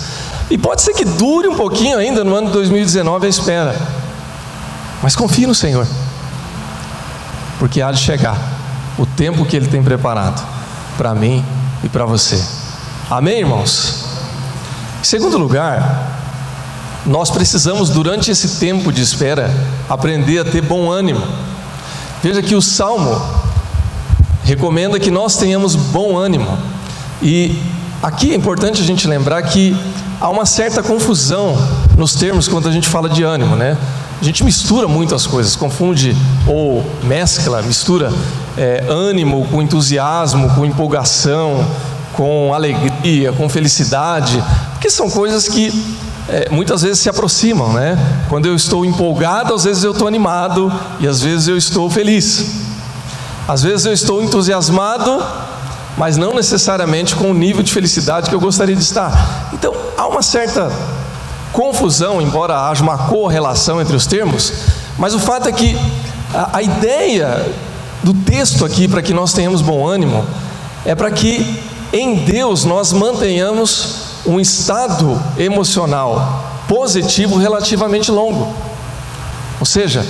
E 0.50 0.58
pode 0.58 0.82
ser 0.82 0.92
que 0.92 1.06
dure 1.06 1.48
um 1.48 1.56
pouquinho 1.56 1.96
ainda 1.96 2.22
no 2.22 2.34
ano 2.34 2.48
de 2.48 2.52
2019 2.52 3.24
a 3.24 3.28
espera. 3.30 3.74
Mas 5.02 5.16
confie 5.16 5.46
no 5.46 5.54
Senhor. 5.54 5.86
Porque 7.58 7.80
há 7.80 7.90
de 7.90 7.98
chegar 7.98 8.36
o 8.98 9.06
tempo 9.06 9.46
que 9.46 9.56
Ele 9.56 9.68
tem 9.68 9.82
preparado 9.82 10.46
para 10.98 11.14
mim 11.14 11.42
e 11.82 11.88
para 11.88 12.04
você. 12.04 12.38
Amém, 13.08 13.38
irmãos? 13.38 14.04
Em 15.00 15.04
segundo 15.04 15.38
lugar, 15.38 16.11
nós 17.04 17.30
precisamos, 17.30 17.90
durante 17.90 18.30
esse 18.30 18.60
tempo 18.60 18.92
de 18.92 19.02
espera, 19.02 19.50
aprender 19.88 20.38
a 20.38 20.44
ter 20.44 20.62
bom 20.62 20.90
ânimo. 20.90 21.22
Veja 22.22 22.40
que 22.40 22.54
o 22.54 22.62
Salmo 22.62 23.20
recomenda 24.44 24.98
que 25.00 25.10
nós 25.10 25.36
tenhamos 25.36 25.74
bom 25.74 26.16
ânimo. 26.16 26.56
E 27.20 27.60
aqui 28.02 28.32
é 28.32 28.36
importante 28.36 28.80
a 28.80 28.84
gente 28.84 29.08
lembrar 29.08 29.42
que 29.42 29.76
há 30.20 30.28
uma 30.28 30.46
certa 30.46 30.82
confusão 30.82 31.56
nos 31.96 32.14
termos 32.14 32.46
quando 32.46 32.68
a 32.68 32.72
gente 32.72 32.88
fala 32.88 33.08
de 33.08 33.22
ânimo, 33.24 33.56
né? 33.56 33.76
A 34.20 34.24
gente 34.24 34.44
mistura 34.44 34.86
muito 34.86 35.16
as 35.16 35.26
coisas, 35.26 35.56
confunde 35.56 36.16
ou 36.46 36.84
mescla, 37.02 37.60
mistura 37.62 38.12
é, 38.56 38.84
ânimo 38.88 39.48
com 39.50 39.60
entusiasmo, 39.60 40.50
com 40.50 40.64
empolgação, 40.64 41.66
com 42.12 42.54
alegria, 42.54 43.32
com 43.32 43.48
felicidade, 43.48 44.42
porque 44.74 44.88
são 44.88 45.10
coisas 45.10 45.48
que 45.48 45.72
é, 46.32 46.48
muitas 46.50 46.80
vezes 46.80 46.98
se 46.98 47.10
aproximam, 47.10 47.74
né? 47.74 47.98
Quando 48.30 48.46
eu 48.46 48.56
estou 48.56 48.86
empolgado, 48.86 49.54
às 49.54 49.64
vezes 49.64 49.84
eu 49.84 49.92
estou 49.92 50.08
animado 50.08 50.72
e 50.98 51.06
às 51.06 51.20
vezes 51.20 51.46
eu 51.46 51.58
estou 51.58 51.90
feliz. 51.90 52.62
Às 53.46 53.62
vezes 53.62 53.84
eu 53.84 53.92
estou 53.92 54.22
entusiasmado, 54.22 55.22
mas 55.98 56.16
não 56.16 56.32
necessariamente 56.32 57.14
com 57.14 57.30
o 57.30 57.34
nível 57.34 57.62
de 57.62 57.70
felicidade 57.70 58.30
que 58.30 58.34
eu 58.34 58.40
gostaria 58.40 58.74
de 58.74 58.82
estar. 58.82 59.50
Então 59.52 59.74
há 59.98 60.06
uma 60.06 60.22
certa 60.22 60.72
confusão, 61.52 62.22
embora 62.22 62.66
haja 62.66 62.82
uma 62.82 62.96
correlação 62.96 63.78
entre 63.78 63.94
os 63.94 64.06
termos, 64.06 64.54
mas 64.96 65.14
o 65.14 65.18
fato 65.18 65.50
é 65.50 65.52
que 65.52 65.76
a, 66.32 66.56
a 66.56 66.62
ideia 66.62 67.44
do 68.02 68.14
texto 68.14 68.64
aqui 68.64 68.88
para 68.88 69.02
que 69.02 69.12
nós 69.12 69.34
tenhamos 69.34 69.60
bom 69.60 69.86
ânimo 69.86 70.24
é 70.86 70.94
para 70.94 71.10
que 71.10 71.62
em 71.92 72.24
Deus 72.24 72.64
nós 72.64 72.90
mantenhamos 72.90 74.01
um 74.26 74.40
estado 74.40 75.20
emocional 75.36 76.62
positivo 76.68 77.36
relativamente 77.36 78.10
longo. 78.10 78.54
Ou 79.60 79.66
seja, 79.66 80.06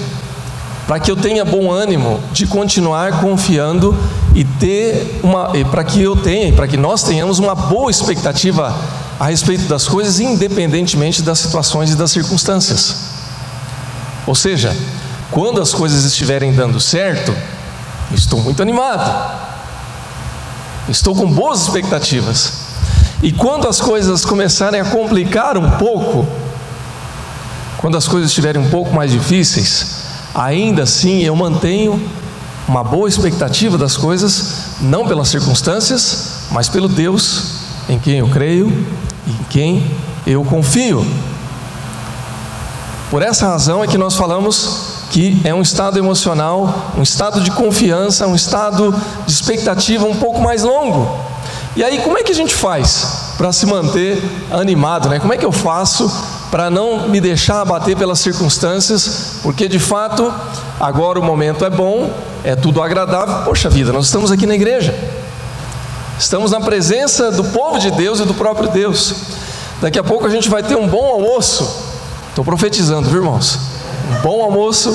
para 0.87 0.98
que 1.01 1.11
eu 1.11 1.16
tenha 1.16 1.44
bom 1.44 1.70
ânimo 1.70 2.20
de 2.33 2.46
continuar 2.46 3.20
confiando 3.20 3.96
e 4.35 4.44
ter 4.44 5.20
uma, 5.22 5.51
para 5.70 5.85
que 5.85 6.03
eu 6.03 6.16
tenha, 6.16 6.53
para 6.53 6.66
que 6.66 6.77
nós 6.77 7.03
tenhamos 7.03 7.38
uma 7.38 7.55
boa 7.55 7.90
expectativa 7.90 8.75
a 9.18 9.27
respeito 9.27 9.64
das 9.64 9.87
coisas, 9.87 10.20
independentemente 10.20 11.22
das 11.22 11.38
situações 11.38 11.90
e 11.90 11.94
das 11.94 12.11
circunstâncias. 12.11 12.96
Ou 14.27 14.35
seja, 14.35 14.77
quando 15.31 15.61
as 15.61 15.72
coisas 15.72 16.05
estiverem 16.05 16.53
dando 16.53 16.79
certo, 16.81 17.35
estou 18.12 18.40
muito 18.40 18.61
animado, 18.61 19.11
estou 20.88 21.14
com 21.14 21.27
boas 21.27 21.62
expectativas. 21.62 22.62
E 23.22 23.30
quando 23.30 23.68
as 23.68 23.80
coisas 23.80 24.24
começarem 24.24 24.80
a 24.80 24.85
complicar 24.85 25.56
um 25.56 25.70
pouco, 25.70 26.26
quando 27.78 27.96
as 27.96 28.08
coisas 28.08 28.30
estiverem 28.30 28.61
um 28.61 28.68
pouco 28.68 28.92
mais 28.92 29.12
difíceis, 29.12 30.02
ainda 30.35 30.82
assim 30.82 31.22
eu 31.22 31.37
mantenho 31.37 32.02
uma 32.66 32.82
boa 32.82 33.08
expectativa 33.08 33.78
das 33.78 33.96
coisas, 33.96 34.76
não 34.80 35.06
pelas 35.06 35.28
circunstâncias, 35.28 36.46
mas 36.50 36.68
pelo 36.68 36.88
Deus 36.88 37.61
em 37.88 37.98
quem 37.98 38.18
eu 38.18 38.28
creio 38.28 38.68
e 39.26 39.30
em 39.30 39.44
quem 39.48 39.90
eu 40.26 40.44
confio. 40.44 41.06
Por 43.08 43.22
essa 43.22 43.46
razão 43.46 43.85
é 43.85 43.87
que 43.87 43.98
nós 43.98 44.16
falamos 44.16 45.06
que 45.11 45.40
é 45.44 45.54
um 45.54 45.62
estado 45.62 45.98
emocional, 45.98 46.92
um 46.96 47.02
estado 47.02 47.40
de 47.40 47.50
confiança, 47.50 48.26
um 48.26 48.35
estado 48.35 48.92
de 49.26 49.32
expectativa 49.32 50.06
um 50.06 50.16
pouco 50.16 50.40
mais 50.40 50.62
longo. 50.62 51.31
E 51.74 51.82
aí, 51.82 52.00
como 52.02 52.18
é 52.18 52.22
que 52.22 52.32
a 52.32 52.35
gente 52.35 52.54
faz 52.54 53.35
para 53.38 53.50
se 53.50 53.64
manter 53.64 54.22
animado, 54.50 55.08
né? 55.08 55.18
Como 55.18 55.32
é 55.32 55.38
que 55.38 55.44
eu 55.44 55.52
faço 55.52 56.11
para 56.50 56.68
não 56.68 57.08
me 57.08 57.18
deixar 57.18 57.62
abater 57.62 57.96
pelas 57.96 58.18
circunstâncias? 58.20 59.38
Porque 59.42 59.66
de 59.68 59.78
fato, 59.78 60.30
agora 60.78 61.18
o 61.18 61.22
momento 61.22 61.64
é 61.64 61.70
bom, 61.70 62.11
é 62.44 62.54
tudo 62.54 62.82
agradável. 62.82 63.44
Poxa 63.44 63.70
vida, 63.70 63.90
nós 63.90 64.04
estamos 64.04 64.30
aqui 64.30 64.46
na 64.46 64.54
igreja. 64.54 64.94
Estamos 66.18 66.50
na 66.50 66.61
presença 66.61 67.30
do 67.32 67.44
povo 67.44 67.78
de 67.78 67.90
Deus 67.90 68.20
e 68.20 68.24
do 68.24 68.35
próprio 68.35 68.68
Deus. 68.68 69.14
Daqui 69.80 69.98
a 69.98 70.04
pouco 70.04 70.26
a 70.26 70.30
gente 70.30 70.50
vai 70.50 70.62
ter 70.62 70.76
um 70.76 70.87
bom 70.87 71.11
almoço. 71.11 71.87
Estou 72.28 72.44
profetizando, 72.44 73.08
viu, 73.08 73.20
irmãos? 73.20 73.58
Um 74.11 74.20
bom 74.20 74.42
almoço. 74.42 74.94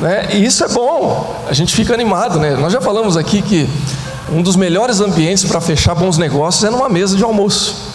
Né? 0.00 0.28
E 0.32 0.44
isso 0.44 0.64
é 0.64 0.68
bom, 0.68 1.34
a 1.48 1.52
gente 1.54 1.74
fica 1.74 1.94
animado, 1.94 2.38
né? 2.38 2.56
Nós 2.56 2.72
já 2.72 2.80
falamos 2.80 3.16
aqui 3.16 3.40
que 3.40 3.68
um 4.30 4.42
dos 4.42 4.56
melhores 4.56 5.00
ambientes 5.00 5.44
para 5.44 5.60
fechar 5.60 5.94
bons 5.94 6.18
negócios 6.18 6.64
é 6.64 6.70
numa 6.70 6.88
mesa 6.88 7.16
de 7.16 7.22
almoço. 7.22 7.92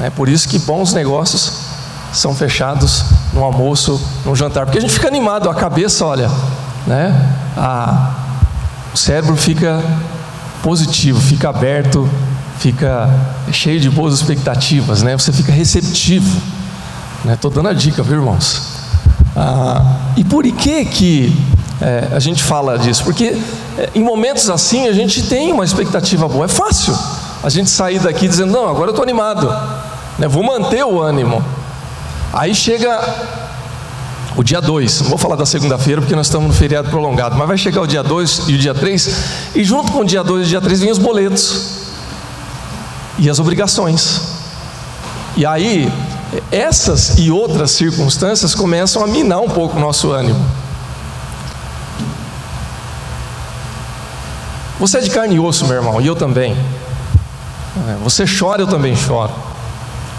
É 0.00 0.10
por 0.10 0.28
isso 0.28 0.48
que 0.48 0.58
bons 0.58 0.92
negócios 0.92 1.52
são 2.12 2.34
fechados 2.34 3.04
no 3.32 3.42
almoço, 3.42 4.00
no 4.24 4.34
jantar, 4.34 4.66
porque 4.66 4.78
a 4.78 4.80
gente 4.80 4.92
fica 4.92 5.08
animado, 5.08 5.48
a 5.48 5.54
cabeça, 5.54 6.04
olha, 6.04 6.30
né? 6.86 7.12
A, 7.56 8.14
o 8.92 8.96
cérebro 8.96 9.36
fica 9.36 9.82
positivo, 10.62 11.20
fica 11.20 11.48
aberto, 11.48 12.08
fica 12.58 13.10
cheio 13.52 13.80
de 13.80 13.90
boas 13.90 14.14
expectativas, 14.14 15.02
né? 15.02 15.16
Você 15.16 15.32
fica 15.32 15.52
receptivo. 15.52 16.40
Estou 17.32 17.50
né? 17.50 17.56
dando 17.56 17.68
a 17.68 17.72
dica, 17.72 18.02
viu, 18.02 18.16
irmãos? 18.16 18.62
Ah, 19.36 19.82
e 20.16 20.24
por 20.24 20.44
que 20.44 20.84
que 20.84 21.53
é, 21.80 22.08
a 22.12 22.18
gente 22.18 22.42
fala 22.42 22.78
disso? 22.78 23.04
Porque 23.04 23.36
é, 23.78 23.90
em 23.94 24.02
momentos 24.02 24.48
assim 24.48 24.88
a 24.88 24.92
gente 24.92 25.22
tem 25.22 25.52
uma 25.52 25.64
expectativa 25.64 26.28
boa. 26.28 26.44
É 26.44 26.48
fácil 26.48 26.96
a 27.42 27.48
gente 27.48 27.70
sair 27.70 27.98
daqui 27.98 28.28
dizendo: 28.28 28.52
Não, 28.52 28.68
agora 28.68 28.86
eu 28.86 28.90
estou 28.90 29.02
animado, 29.02 29.48
né? 30.18 30.28
vou 30.28 30.42
manter 30.42 30.84
o 30.84 31.00
ânimo. 31.00 31.44
Aí 32.32 32.54
chega 32.54 33.00
o 34.36 34.42
dia 34.42 34.60
2, 34.60 35.02
não 35.02 35.08
vou 35.10 35.18
falar 35.18 35.36
da 35.36 35.46
segunda-feira 35.46 36.00
porque 36.00 36.16
nós 36.16 36.26
estamos 36.26 36.48
no 36.48 36.52
feriado 36.52 36.90
prolongado, 36.90 37.36
mas 37.36 37.46
vai 37.46 37.56
chegar 37.56 37.82
o 37.82 37.86
dia 37.86 38.02
2 38.02 38.48
e 38.48 38.54
o 38.54 38.58
dia 38.58 38.74
3, 38.74 39.16
e 39.54 39.62
junto 39.62 39.92
com 39.92 40.00
o 40.00 40.04
dia 40.04 40.24
2 40.24 40.42
e 40.42 40.44
o 40.46 40.48
dia 40.48 40.60
3 40.60 40.80
vêm 40.80 40.90
os 40.90 40.98
boletos 40.98 41.84
e 43.18 43.30
as 43.30 43.38
obrigações. 43.38 44.20
E 45.36 45.46
aí, 45.46 45.92
essas 46.50 47.18
e 47.18 47.30
outras 47.30 47.70
circunstâncias 47.72 48.54
começam 48.54 49.02
a 49.02 49.06
minar 49.06 49.40
um 49.40 49.48
pouco 49.48 49.76
o 49.76 49.80
nosso 49.80 50.10
ânimo. 50.10 50.44
Você 54.78 54.98
é 54.98 55.00
de 55.00 55.10
carne 55.10 55.36
e 55.36 55.40
osso, 55.40 55.66
meu 55.66 55.76
irmão, 55.76 56.00
e 56.00 56.06
eu 56.06 56.16
também. 56.16 56.52
É, 57.88 57.96
você 58.02 58.24
chora, 58.26 58.62
eu 58.62 58.66
também 58.66 58.96
choro. 58.96 59.32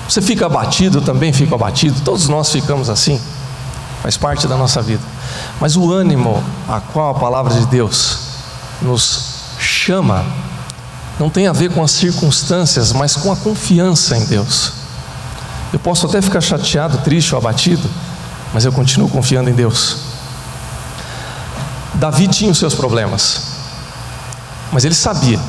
Você 0.08 0.22
fica 0.22 0.46
abatido, 0.46 1.00
eu 1.00 1.02
também 1.02 1.34
fico 1.34 1.56
abatido. 1.56 2.00
Todos 2.02 2.28
nós 2.28 2.52
ficamos 2.52 2.89
assim. 2.89 3.20
Faz 4.02 4.18
parte 4.18 4.48
da 4.48 4.56
nossa 4.56 4.82
vida. 4.82 5.02
Mas 5.60 5.76
o 5.76 5.91
ânimo 5.91 6.44
a 6.70 6.80
qual 6.80 7.10
a 7.10 7.20
palavra 7.20 7.54
de 7.54 7.65
Deus 7.65 8.20
nos 8.82 9.36
chama 9.60 10.24
não 11.20 11.30
tem 11.30 11.48
a 11.48 11.54
ver 11.54 11.72
com 11.72 11.82
as 11.82 11.91
circunstâncias, 11.91 12.91
mas 12.91 13.15
com 13.15 13.32
a 13.32 13.36
confiança 13.36 14.18
em 14.18 14.26
Deus. 14.26 14.74
Eu 15.74 15.80
posso 15.80 16.06
até 16.06 16.22
ficar 16.22 16.41
chateado, 16.41 17.00
triste 17.00 17.34
ou 17.34 17.39
abatido, 17.39 17.89
mas 18.54 18.63
eu 18.65 18.72
continuo 18.72 19.10
confiando 19.10 19.50
em 19.50 19.54
Deus. 19.54 19.98
Davi 21.96 22.28
tinha 22.28 22.52
os 22.52 22.58
seus 22.58 22.76
problemas. 22.76 23.55
Mas 24.71 24.84
ele 24.84 24.95
sabia, 24.95 25.39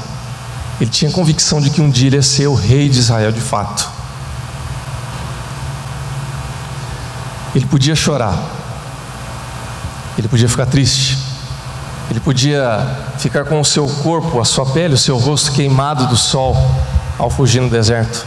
ele 0.81 0.91
tinha 0.91 1.11
convicção 1.11 1.61
de 1.61 1.71
que 1.71 1.81
um 1.81 1.91
dia 1.91 2.09
ele 2.09 2.17
ia 2.17 2.23
ser 2.23 2.47
o 2.47 2.55
rei 2.55 2.89
de 2.89 2.99
Israel 2.99 3.33
de 3.33 3.41
fato. 3.41 3.89
Ele 7.55 7.67
podia 7.67 7.95
chorar, 7.95 8.37
ele 10.19 10.29
podia 10.29 10.49
ficar 10.49 10.67
triste, 10.67 11.19
ele 12.11 12.21
podia 12.21 12.87
ficar 13.19 13.45
com 13.45 13.61
o 13.61 13.65
seu 13.65 13.87
corpo, 13.87 14.41
a 14.41 14.45
sua 14.45 14.67
pele, 14.67 14.95
o 14.95 14.99
seu 14.99 15.17
rosto 15.17 15.53
queimado 15.53 16.07
do 16.07 16.17
sol 16.17 16.57
ao 17.19 17.31
fugir 17.31 17.61
no 17.61 17.71
deserto. 17.71 18.27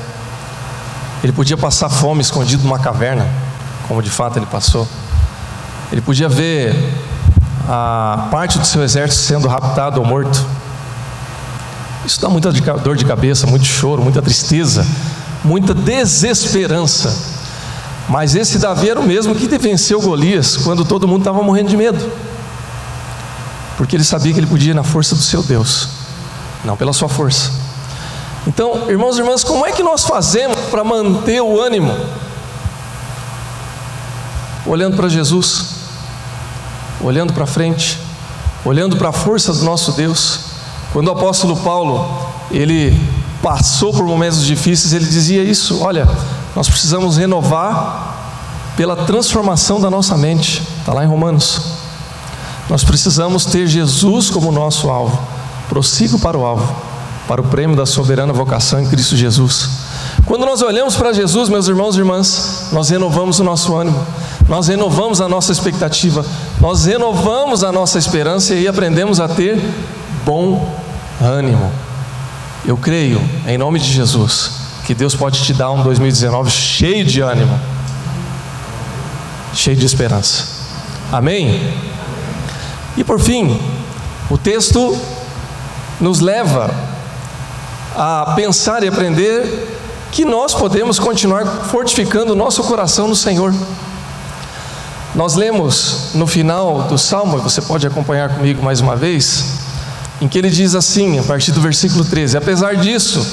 Ele 1.23 1.31
podia 1.31 1.57
passar 1.57 1.89
fome 1.89 2.21
escondido 2.21 2.63
numa 2.63 2.79
caverna, 2.79 3.27
como 3.87 4.01
de 4.01 4.09
fato 4.09 4.37
ele 4.37 4.45
passou. 4.45 4.87
Ele 5.91 6.01
podia 6.01 6.29
ver 6.29 6.75
a 7.67 8.27
parte 8.31 8.57
do 8.57 8.65
seu 8.65 8.83
exército 8.83 9.21
sendo 9.21 9.47
raptado 9.47 9.99
ou 9.99 10.05
morto. 10.05 10.43
Isso 12.09 12.19
dá 12.19 12.27
muita 12.27 12.51
dor 12.51 12.95
de 12.95 13.05
cabeça, 13.05 13.45
muito 13.45 13.65
choro, 13.65 14.01
muita 14.01 14.19
tristeza, 14.19 14.83
muita 15.43 15.75
desesperança. 15.75 17.15
Mas 18.09 18.33
esse 18.33 18.57
Davi 18.57 18.89
era 18.89 18.99
o 18.99 19.03
mesmo 19.03 19.35
que 19.35 19.47
venceu 19.59 20.01
Golias 20.01 20.57
quando 20.57 20.83
todo 20.83 21.07
mundo 21.07 21.19
estava 21.19 21.43
morrendo 21.43 21.69
de 21.69 21.77
medo. 21.77 22.11
Porque 23.77 23.95
ele 23.95 24.03
sabia 24.03 24.33
que 24.33 24.39
ele 24.39 24.47
podia 24.47 24.71
ir 24.71 24.73
na 24.73 24.81
força 24.81 25.13
do 25.13 25.21
seu 25.21 25.43
Deus, 25.43 25.89
não 26.65 26.75
pela 26.75 26.93
sua 26.93 27.07
força. 27.07 27.51
Então, 28.47 28.89
irmãos 28.89 29.15
e 29.15 29.21
irmãs, 29.21 29.43
como 29.43 29.63
é 29.63 29.71
que 29.71 29.83
nós 29.83 30.03
fazemos 30.03 30.57
para 30.71 30.83
manter 30.83 31.43
o 31.43 31.61
ânimo? 31.61 31.95
Olhando 34.65 34.97
para 34.97 35.07
Jesus, 35.07 35.75
olhando 37.01 37.33
para 37.33 37.45
frente, 37.45 37.99
olhando 38.65 38.97
para 38.97 39.09
a 39.09 39.13
força 39.13 39.53
do 39.53 39.63
nosso 39.63 39.91
Deus 39.91 40.48
quando 40.91 41.07
o 41.07 41.11
apóstolo 41.11 41.55
Paulo, 41.57 42.31
ele 42.51 42.99
passou 43.41 43.93
por 43.93 44.05
momentos 44.05 44.43
difíceis, 44.43 44.93
ele 44.93 45.05
dizia 45.05 45.43
isso: 45.43 45.81
olha, 45.81 46.07
nós 46.55 46.67
precisamos 46.67 47.17
renovar 47.17 48.17
pela 48.75 48.95
transformação 48.95 49.79
da 49.79 49.89
nossa 49.89 50.17
mente. 50.17 50.63
Está 50.79 50.93
lá 50.93 51.03
em 51.03 51.07
Romanos. 51.07 51.79
Nós 52.69 52.83
precisamos 52.83 53.45
ter 53.45 53.67
Jesus 53.67 54.29
como 54.29 54.51
nosso 54.51 54.89
alvo. 54.89 55.19
Prossigo 55.67 56.17
para 56.19 56.37
o 56.37 56.45
alvo, 56.45 56.75
para 57.27 57.41
o 57.41 57.43
prêmio 57.43 57.75
da 57.75 57.85
soberana 57.85 58.31
vocação 58.31 58.81
em 58.81 58.87
Cristo 58.87 59.15
Jesus. 59.15 59.69
Quando 60.25 60.45
nós 60.45 60.61
olhamos 60.61 60.95
para 60.95 61.11
Jesus, 61.13 61.49
meus 61.49 61.67
irmãos 61.67 61.95
e 61.95 61.99
irmãs, 61.99 62.69
nós 62.71 62.89
renovamos 62.89 63.39
o 63.39 63.43
nosso 63.43 63.75
ânimo, 63.75 63.99
nós 64.47 64.67
renovamos 64.67 65.21
a 65.21 65.27
nossa 65.27 65.51
expectativa, 65.51 66.25
nós 66.59 66.85
renovamos 66.85 67.63
a 67.63 67.71
nossa 67.71 67.97
esperança 67.97 68.53
e 68.53 68.67
aprendemos 68.67 69.19
a 69.19 69.27
ter 69.27 69.59
bom 70.25 70.78
ânimo. 71.21 71.71
Eu 72.65 72.77
creio, 72.77 73.21
em 73.47 73.57
nome 73.57 73.79
de 73.79 73.91
Jesus, 73.91 74.51
que 74.85 74.93
Deus 74.93 75.15
pode 75.15 75.41
te 75.43 75.53
dar 75.53 75.71
um 75.71 75.83
2019 75.83 76.49
cheio 76.49 77.05
de 77.05 77.21
ânimo, 77.21 77.59
cheio 79.53 79.77
de 79.77 79.85
esperança. 79.85 80.45
Amém? 81.11 81.73
E 82.97 83.03
por 83.03 83.19
fim, 83.19 83.59
o 84.29 84.37
texto 84.37 84.97
nos 85.99 86.19
leva 86.19 86.69
a 87.95 88.33
pensar 88.35 88.83
e 88.83 88.87
aprender 88.87 89.77
que 90.11 90.25
nós 90.25 90.53
podemos 90.53 90.99
continuar 90.99 91.45
fortificando 91.45 92.33
o 92.33 92.35
nosso 92.35 92.63
coração 92.63 93.07
no 93.07 93.15
Senhor. 93.15 93.53
Nós 95.15 95.35
lemos 95.35 96.11
no 96.13 96.27
final 96.27 96.83
do 96.83 96.97
salmo, 96.97 97.39
você 97.39 97.61
pode 97.61 97.85
acompanhar 97.85 98.29
comigo 98.29 98.63
mais 98.63 98.79
uma 98.79 98.95
vez, 98.95 99.59
em 100.21 100.27
que 100.27 100.37
ele 100.37 100.49
diz 100.49 100.75
assim, 100.75 101.19
a 101.19 101.23
partir 101.23 101.51
do 101.51 101.61
versículo 101.61 102.03
13: 102.03 102.37
Apesar 102.37 102.75
disso, 102.75 103.25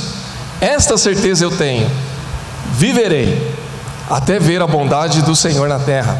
esta 0.60 0.96
certeza 0.96 1.44
eu 1.44 1.50
tenho, 1.50 1.90
viverei 2.72 3.54
até 4.08 4.38
ver 4.38 4.62
a 4.62 4.66
bondade 4.66 5.22
do 5.22 5.34
Senhor 5.34 5.68
na 5.68 5.78
terra, 5.78 6.18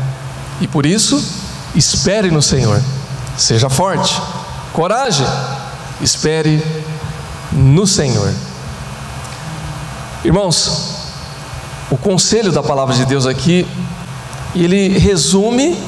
e 0.61 0.66
por 0.66 0.85
isso, 0.85 1.22
espere 1.74 2.31
no 2.31 2.42
Senhor, 2.42 2.81
seja 3.37 3.68
forte, 3.68 4.20
coragem, 4.72 5.26
espere 6.00 6.62
no 7.52 7.87
Senhor. 7.87 8.33
Irmãos, 10.24 10.96
o 11.90 11.96
conselho 11.96 12.50
da 12.50 12.62
palavra 12.62 12.94
de 12.94 13.05
Deus 13.05 13.26
aqui, 13.26 13.66
ele 14.55 14.98
resume 14.98 15.79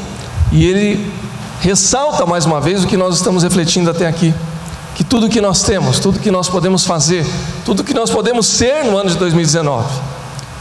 e 0.53 0.65
ele 0.65 1.13
ressalta 1.61 2.25
mais 2.25 2.47
uma 2.47 2.61
vez 2.61 2.85
o 2.85 2.87
que 2.87 2.97
nós 2.97 3.17
estamos 3.17 3.43
refletindo 3.43 3.91
até 3.91 4.07
aqui. 4.07 4.33
Que 4.99 5.05
tudo 5.05 5.29
que 5.29 5.41
nós 5.41 5.63
temos, 5.63 6.01
tudo 6.01 6.19
que 6.19 6.29
nós 6.29 6.49
podemos 6.49 6.85
fazer, 6.85 7.25
tudo 7.65 7.85
que 7.85 7.95
nós 7.95 8.11
podemos 8.11 8.49
ser 8.49 8.85
no 8.85 8.99
ano 8.99 9.09
de 9.09 9.17
2019, 9.17 9.89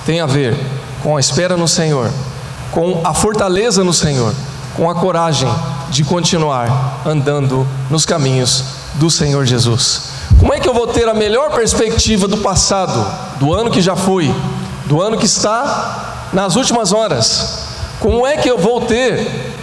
tem 0.06 0.22
a 0.22 0.28
ver 0.28 0.56
com 1.02 1.18
a 1.18 1.20
espera 1.20 1.58
no 1.58 1.68
Senhor, 1.68 2.12
com 2.72 3.02
a 3.04 3.16
fortaleza 3.16 3.84
no 3.84 3.92
Senhor, 3.92 4.32
com 4.76 4.88
a 4.88 4.94
coragem 4.94 5.50
de 5.90 6.04
continuar 6.04 7.02
andando 7.04 7.68
nos 7.90 8.06
caminhos 8.06 8.64
do 8.94 9.10
Senhor 9.10 9.44
Jesus. 9.44 10.04
Como 10.40 10.54
é 10.54 10.60
que 10.60 10.70
eu 10.70 10.74
vou 10.76 10.86
ter 10.86 11.10
a 11.10 11.16
melhor 11.16 11.50
perspectiva 11.50 12.28
do 12.28 12.38
passado, 12.38 13.08
do 13.40 13.56
ano 13.56 13.72
que 13.72 13.82
já 13.82 13.96
foi, 13.96 14.32
do 14.86 15.02
ano 15.02 15.18
que 15.18 15.26
está 15.26 16.30
nas 16.32 16.56
últimas 16.56 16.94
horas? 16.94 17.64
Como 18.00 18.28
é 18.28 18.38
que 18.38 18.48
eu 18.48 18.60
vou 18.60 18.82
ter 18.82 19.56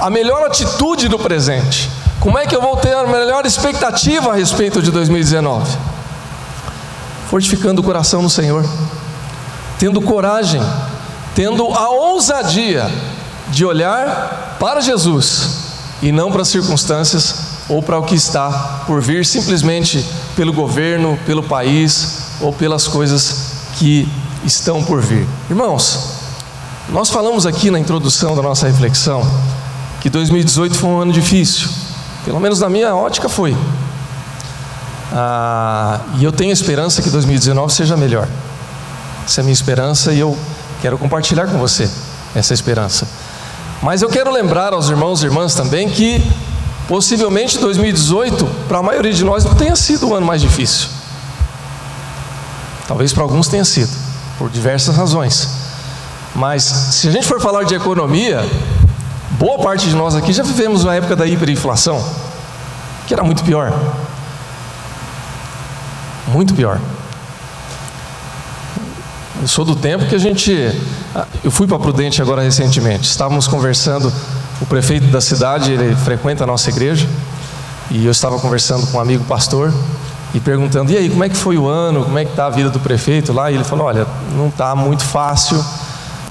a 0.00 0.10
melhor 0.10 0.44
atitude 0.44 1.06
do 1.06 1.16
presente? 1.16 1.99
Como 2.20 2.38
é 2.38 2.46
que 2.46 2.54
eu 2.54 2.60
vou 2.60 2.76
ter 2.76 2.94
a 2.94 3.06
melhor 3.06 3.46
expectativa 3.46 4.32
a 4.32 4.36
respeito 4.36 4.82
de 4.82 4.90
2019? 4.90 5.74
Fortificando 7.30 7.80
o 7.80 7.84
coração 7.84 8.20
no 8.20 8.28
Senhor, 8.28 8.62
tendo 9.78 10.02
coragem, 10.02 10.60
tendo 11.34 11.66
a 11.72 11.88
ousadia 11.88 12.90
de 13.48 13.64
olhar 13.64 14.58
para 14.60 14.82
Jesus 14.82 15.60
e 16.02 16.12
não 16.12 16.30
para 16.30 16.42
as 16.42 16.48
circunstâncias 16.48 17.34
ou 17.70 17.82
para 17.82 17.98
o 17.98 18.02
que 18.02 18.14
está 18.14 18.82
por 18.86 19.00
vir, 19.00 19.24
simplesmente 19.24 20.04
pelo 20.36 20.52
governo, 20.52 21.18
pelo 21.24 21.42
país 21.42 22.36
ou 22.38 22.52
pelas 22.52 22.86
coisas 22.86 23.52
que 23.78 24.06
estão 24.44 24.84
por 24.84 25.00
vir. 25.00 25.26
Irmãos, 25.48 26.16
nós 26.90 27.08
falamos 27.08 27.46
aqui 27.46 27.70
na 27.70 27.78
introdução 27.78 28.36
da 28.36 28.42
nossa 28.42 28.66
reflexão 28.66 29.26
que 30.02 30.10
2018 30.10 30.74
foi 30.74 30.90
um 30.90 31.00
ano 31.00 31.12
difícil, 31.12 31.68
pelo 32.24 32.40
menos 32.40 32.60
na 32.60 32.68
minha 32.68 32.94
ótica 32.94 33.28
foi. 33.28 33.56
Ah, 35.12 36.00
e 36.18 36.24
eu 36.24 36.32
tenho 36.32 36.52
esperança 36.52 37.02
que 37.02 37.10
2019 37.10 37.72
seja 37.72 37.96
melhor. 37.96 38.28
Essa 39.24 39.40
é 39.40 39.42
a 39.42 39.44
minha 39.44 39.52
esperança 39.52 40.12
e 40.12 40.20
eu 40.20 40.38
quero 40.80 40.96
compartilhar 40.98 41.46
com 41.46 41.58
você 41.58 41.90
essa 42.34 42.54
esperança. 42.54 43.06
Mas 43.82 44.02
eu 44.02 44.08
quero 44.08 44.30
lembrar 44.30 44.72
aos 44.72 44.88
irmãos 44.88 45.22
e 45.22 45.26
irmãs 45.26 45.54
também 45.54 45.88
que 45.88 46.22
Possivelmente 46.90 47.56
2018, 47.56 48.44
para 48.66 48.78
a 48.78 48.82
maioria 48.82 49.12
de 49.12 49.24
nós, 49.24 49.44
não 49.44 49.54
tenha 49.54 49.76
sido 49.76 50.08
o 50.08 50.14
ano 50.16 50.26
mais 50.26 50.42
difícil. 50.42 50.88
Talvez 52.88 53.12
para 53.12 53.22
alguns 53.22 53.46
tenha 53.46 53.64
sido, 53.64 53.96
por 54.36 54.50
diversas 54.50 54.96
razões. 54.96 55.50
Mas 56.34 56.64
se 56.64 57.06
a 57.06 57.12
gente 57.12 57.28
for 57.28 57.40
falar 57.40 57.62
de 57.62 57.76
economia, 57.76 58.44
boa 59.30 59.58
parte 59.58 59.88
de 59.88 59.94
nós 59.94 60.14
aqui 60.14 60.32
já 60.32 60.42
vivemos 60.42 60.84
uma 60.84 60.94
época 60.94 61.14
da 61.14 61.26
hiperinflação, 61.26 62.02
que 63.06 63.14
era 63.14 63.22
muito 63.22 63.44
pior. 63.44 63.72
Muito 66.28 66.54
pior. 66.54 66.80
Eu 69.40 69.48
sou 69.48 69.64
do 69.64 69.74
tempo 69.74 70.06
que 70.06 70.14
a 70.14 70.18
gente. 70.18 70.52
Eu 71.42 71.50
fui 71.50 71.66
para 71.66 71.78
Prudente 71.78 72.20
agora 72.20 72.42
recentemente. 72.42 73.08
Estávamos 73.08 73.48
conversando 73.48 74.12
o 74.60 74.66
prefeito 74.66 75.06
da 75.06 75.20
cidade, 75.20 75.72
ele 75.72 75.96
frequenta 75.96 76.44
a 76.44 76.46
nossa 76.46 76.68
igreja, 76.68 77.08
e 77.90 78.04
eu 78.04 78.10
estava 78.10 78.38
conversando 78.38 78.86
com 78.88 78.98
um 78.98 79.00
amigo 79.00 79.24
pastor 79.24 79.72
e 80.34 80.40
perguntando: 80.40 80.92
"E 80.92 80.96
aí, 80.96 81.08
como 81.08 81.24
é 81.24 81.28
que 81.28 81.36
foi 81.36 81.56
o 81.56 81.66
ano? 81.66 82.04
Como 82.04 82.18
é 82.18 82.24
que 82.24 82.32
está 82.32 82.46
a 82.46 82.50
vida 82.50 82.68
do 82.68 82.78
prefeito 82.78 83.32
lá?" 83.32 83.50
E 83.50 83.54
ele 83.54 83.64
falou: 83.64 83.86
"Olha, 83.86 84.06
não 84.36 84.48
está 84.48 84.74
muito 84.74 85.02
fácil". 85.02 85.64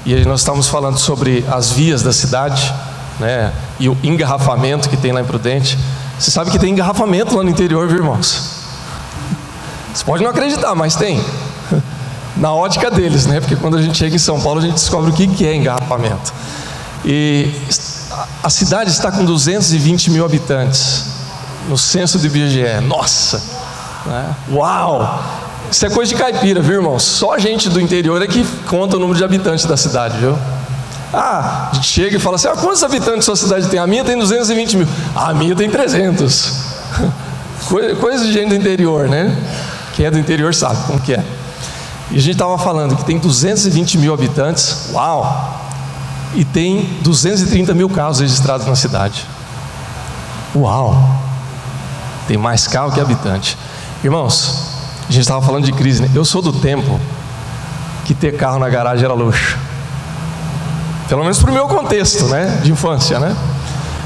E 0.06 0.24
nós 0.24 0.42
estamos 0.42 0.68
falando 0.68 0.98
sobre 0.98 1.44
as 1.52 1.72
vias 1.72 2.04
da 2.04 2.14
cidade, 2.14 2.74
né? 3.20 3.52
E 3.80 3.90
o 3.90 3.98
engarrafamento 4.04 4.90
que 4.90 4.98
tem 4.98 5.12
lá 5.12 5.22
em 5.22 5.26
Prudente. 5.26 5.78
Você 6.18 6.32
sabe 6.32 6.52
que 6.52 6.60
tem 6.60 6.72
engarrafamento 6.72 7.36
lá 7.36 7.44
no 7.44 7.50
interior, 7.50 7.88
viu, 7.88 7.98
irmãos? 7.98 8.60
Você 9.94 10.04
pode 10.04 10.24
não 10.24 10.32
acreditar, 10.32 10.74
mas 10.76 10.96
tem. 10.96 11.24
Na 12.38 12.54
ótica 12.54 12.90
deles, 12.90 13.26
né? 13.26 13.40
Porque 13.40 13.56
quando 13.56 13.78
a 13.78 13.82
gente 13.82 13.98
chega 13.98 14.16
em 14.16 14.20
São 14.20 14.40
Paulo, 14.40 14.60
a 14.60 14.62
gente 14.62 14.74
descobre 14.74 15.12
o 15.12 15.14
que 15.14 15.46
é 15.46 15.56
engarrafamento. 15.56 16.34
E 17.06 17.54
a 18.44 18.50
cidade 18.50 18.90
está 18.90 19.12
com 19.12 19.24
220 19.24 20.12
mil 20.12 20.26
habitantes 20.26 21.06
no 21.68 21.78
censo 21.78 22.18
do 22.18 22.26
IBGE. 22.26 22.82
Nossa! 22.82 23.42
Né? 24.06 24.36
Uau! 24.52 25.24
Isso 25.72 25.86
é 25.86 25.90
coisa 25.90 26.14
de 26.14 26.20
caipira, 26.20 26.62
viu, 26.62 26.76
irmão? 26.76 26.98
Só 26.98 27.38
gente 27.38 27.70
do 27.70 27.80
interior 27.80 28.22
é 28.22 28.28
que 28.28 28.44
conta 28.68 28.98
o 28.98 29.00
número 29.00 29.18
de 29.18 29.24
habitantes 29.24 29.66
da 29.66 29.78
cidade, 29.78 30.18
viu? 30.18 30.38
Ah, 31.14 31.72
chega 31.82 32.18
e 32.18 32.20
fala 32.20 32.36
assim: 32.36 32.48
ah, 32.48 32.56
quantos 32.56 32.84
habitantes 32.84 33.26
sua 33.26 33.36
cidade 33.36 33.68
tem? 33.68 33.80
A 33.80 33.88
minha 33.88 34.04
tem 34.04 34.18
220 34.18 34.78
mil. 34.78 34.88
Ah, 35.16 35.30
a 35.30 35.34
minha 35.34 35.56
tem 35.56 35.70
300. 35.70 36.54
Coisa 38.00 38.26
de 38.26 38.32
gente 38.32 38.50
do 38.50 38.56
interior, 38.56 39.08
né? 39.08 39.36
Quem 39.96 40.06
é 40.06 40.12
do 40.12 40.18
interior 40.18 40.54
sabe 40.54 40.78
como 40.88 41.00
que 41.00 41.14
é. 41.14 41.24
E 42.12 42.18
a 42.18 42.20
gente 42.20 42.34
estava 42.34 42.58
falando 42.58 42.96
que 42.96 43.04
tem 43.04 43.20
220 43.20 43.98
mil 43.98 44.14
habitantes. 44.14 44.90
Uau! 44.92 45.60
e 46.36 46.46
tem 46.46 46.86
230 47.02 47.74
mil 47.74 47.90
carros 47.90 48.20
registrados 48.20 48.68
na 48.68 48.76
cidade. 48.76 49.26
Uau! 50.56 51.18
Tem 52.28 52.38
mais 52.38 52.68
carro 52.68 52.92
que 52.92 53.00
habitante. 53.00 53.58
Irmãos, 54.04 54.68
a 55.08 55.12
gente 55.12 55.22
estava 55.22 55.42
falando 55.42 55.66
de 55.66 55.72
crise, 55.74 56.02
né? 56.02 56.10
Eu 56.14 56.24
sou 56.24 56.42
do 56.42 56.54
tempo 56.54 57.00
que 58.06 58.14
ter 58.14 58.38
carro 58.38 58.60
na 58.60 58.70
garagem 58.70 59.06
era 59.06 59.14
luxo. 59.14 59.58
Pelo 61.10 61.24
menos 61.24 61.40
para 61.40 61.50
o 61.50 61.54
meu 61.54 61.68
contexto, 61.68 62.26
né? 62.26 62.60
De 62.64 62.72
infância, 62.72 63.20
né? 63.20 63.36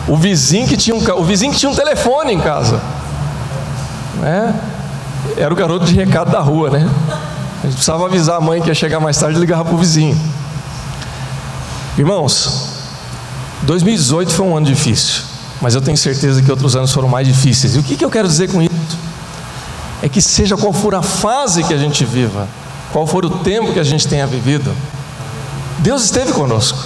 O 0.08 0.16
vizinho 0.16 0.66
que 0.66 0.78
tinha 0.78 0.96
um, 0.96 1.20
o 1.20 1.24
vizinho 1.24 1.52
que 1.52 1.60
tinha 1.60 1.70
um 1.70 1.76
telefone 1.76 2.34
em 2.34 2.40
casa, 2.40 2.82
né? 4.22 4.56
Era 5.36 5.54
o 5.54 5.56
garoto 5.56 5.86
de 5.86 5.94
recado 5.94 6.32
da 6.32 6.40
rua, 6.40 6.70
né? 6.70 6.90
A 7.62 7.66
gente 7.66 7.76
precisava 7.76 8.06
avisar 8.06 8.38
a 8.38 8.42
mãe 8.42 8.62
que 8.62 8.70
ia 8.70 8.74
chegar 8.74 9.02
mais 9.02 9.18
tarde 9.18 9.38
e 9.38 9.40
ligava 9.40 9.66
para 9.66 9.74
o 9.74 9.78
vizinho. 9.78 10.18
Irmãos, 11.98 12.70
2018 13.64 14.34
foi 14.34 14.46
um 14.46 14.56
ano 14.56 14.66
difícil, 14.66 15.24
mas 15.62 15.76
eu 15.76 15.82
tenho 15.82 15.98
certeza 15.98 16.42
que 16.42 16.50
outros 16.50 16.76
anos 16.76 16.92
foram 16.92 17.10
mais 17.10 17.28
difíceis. 17.28 17.76
E 17.76 17.80
o 17.80 17.84
que, 17.84 17.98
que 17.98 18.04
eu 18.04 18.10
quero 18.10 18.28
dizer 18.28 18.50
com 18.50 18.62
isso? 18.62 18.98
É 20.02 20.08
que 20.10 20.22
seja 20.22 20.56
qual 20.56 20.74
for 20.74 20.96
a 20.96 21.02
fase 21.02 21.64
que 21.64 21.74
a 21.74 21.78
gente 21.78 22.04
viva, 22.04 22.48
qual 22.92 23.06
for 23.06 23.26
o 23.26 23.30
tempo 23.30 23.74
que 23.74 23.80
a 23.80 23.84
gente 23.84 24.08
tenha 24.08 24.26
vivido, 24.26 24.74
Deus 25.80 26.04
esteve 26.04 26.32
conosco. 26.34 26.83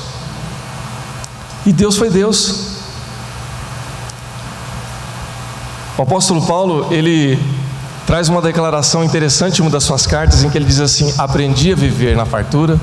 E 1.67 1.73
Deus 1.73 1.97
foi 1.97 2.09
Deus. 2.09 2.77
O 5.97 6.01
apóstolo 6.01 6.41
Paulo, 6.47 6.87
ele 6.93 7.37
traz 8.05 8.29
uma 8.29 8.41
declaração 8.41 9.03
interessante 9.03 9.59
em 9.59 9.63
uma 9.63 9.69
das 9.69 9.83
suas 9.83 10.07
cartas, 10.07 10.45
em 10.45 10.49
que 10.49 10.57
ele 10.57 10.63
diz 10.63 10.79
assim: 10.79 11.13
Aprendi 11.17 11.73
a 11.73 11.75
viver 11.75 12.15
na 12.15 12.25
fartura 12.25 12.79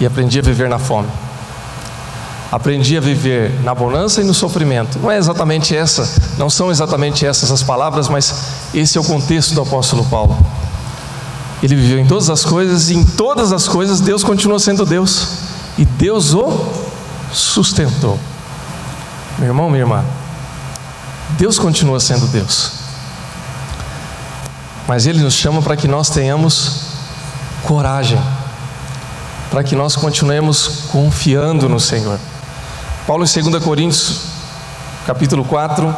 e 0.00 0.04
aprendi 0.04 0.40
a 0.40 0.42
viver 0.42 0.68
na 0.68 0.80
fome. 0.80 1.06
Aprendi 2.50 2.96
a 2.96 3.00
viver 3.00 3.62
na 3.62 3.72
bonança 3.72 4.20
e 4.20 4.24
no 4.24 4.34
sofrimento. 4.34 4.98
Não 4.98 5.08
é 5.08 5.16
exatamente 5.16 5.76
essa, 5.76 6.20
não 6.36 6.50
são 6.50 6.72
exatamente 6.72 7.24
essas 7.24 7.52
as 7.52 7.62
palavras, 7.62 8.08
mas 8.08 8.34
esse 8.74 8.98
é 8.98 9.00
o 9.00 9.04
contexto 9.04 9.54
do 9.54 9.60
apóstolo 9.60 10.04
Paulo. 10.06 10.36
Ele 11.62 11.76
viveu 11.76 12.00
em 12.00 12.06
todas 12.06 12.28
as 12.28 12.44
coisas 12.44 12.90
e 12.90 12.96
em 12.96 13.04
todas 13.04 13.52
as 13.52 13.68
coisas 13.68 14.00
Deus 14.00 14.24
continua 14.24 14.58
sendo 14.58 14.84
Deus. 14.84 15.28
E 15.78 15.84
Deus 15.84 16.34
o 16.34 16.91
sustentou. 17.32 18.18
Meu 19.38 19.48
irmão, 19.48 19.70
minha 19.70 19.82
irmã, 19.82 20.04
Deus 21.38 21.58
continua 21.58 21.98
sendo 21.98 22.26
Deus. 22.26 22.72
Mas 24.86 25.06
Ele 25.06 25.20
nos 25.20 25.34
chama 25.34 25.62
para 25.62 25.76
que 25.76 25.88
nós 25.88 26.10
tenhamos 26.10 26.92
coragem, 27.62 28.20
para 29.50 29.64
que 29.64 29.74
nós 29.74 29.96
continuemos 29.96 30.86
confiando 30.90 31.68
no 31.68 31.80
Senhor. 31.80 32.18
Paulo 33.06 33.24
em 33.24 33.42
2 33.50 33.64
Coríntios, 33.64 34.20
capítulo 35.06 35.44
4, 35.44 35.94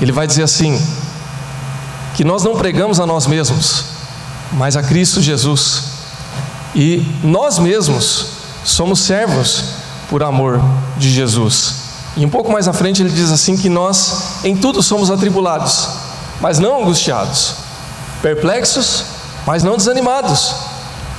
ele 0.00 0.12
vai 0.12 0.26
dizer 0.26 0.42
assim: 0.42 0.80
que 2.14 2.24
nós 2.24 2.42
não 2.42 2.56
pregamos 2.56 3.00
a 3.00 3.06
nós 3.06 3.26
mesmos, 3.26 3.84
mas 4.52 4.76
a 4.76 4.82
Cristo 4.82 5.20
Jesus. 5.20 5.92
E 6.74 7.06
nós 7.22 7.58
mesmos 7.58 8.26
somos 8.64 9.00
servos 9.00 9.81
por 10.12 10.22
amor 10.22 10.60
de 10.98 11.10
Jesus. 11.10 11.76
E 12.18 12.26
um 12.26 12.28
pouco 12.28 12.52
mais 12.52 12.68
à 12.68 12.72
frente 12.74 13.00
ele 13.00 13.08
diz 13.08 13.32
assim 13.32 13.56
que 13.56 13.70
nós 13.70 14.44
em 14.44 14.54
tudo 14.54 14.82
somos 14.82 15.10
atribulados, 15.10 15.88
mas 16.38 16.58
não 16.58 16.82
angustiados, 16.82 17.54
perplexos, 18.20 19.06
mas 19.46 19.62
não 19.62 19.74
desanimados, 19.74 20.54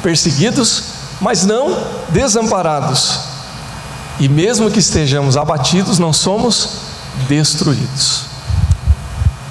perseguidos, 0.04 0.84
mas 1.20 1.44
não 1.44 1.76
desamparados. 2.10 3.20
E 4.20 4.30
mesmo 4.30 4.70
que 4.70 4.78
estejamos 4.78 5.38
abatidos, 5.38 5.98
não 5.98 6.14
somos 6.14 6.70
destruídos. 7.28 8.26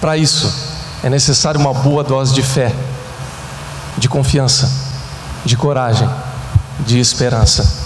Para 0.00 0.16
isso, 0.16 0.54
é 1.02 1.10
necessário 1.10 1.60
uma 1.60 1.74
boa 1.74 2.04
dose 2.04 2.32
de 2.32 2.44
fé, 2.44 2.72
de 3.98 4.08
confiança, 4.08 4.70
de 5.44 5.56
coragem, 5.56 6.08
de 6.86 7.00
esperança. 7.00 7.81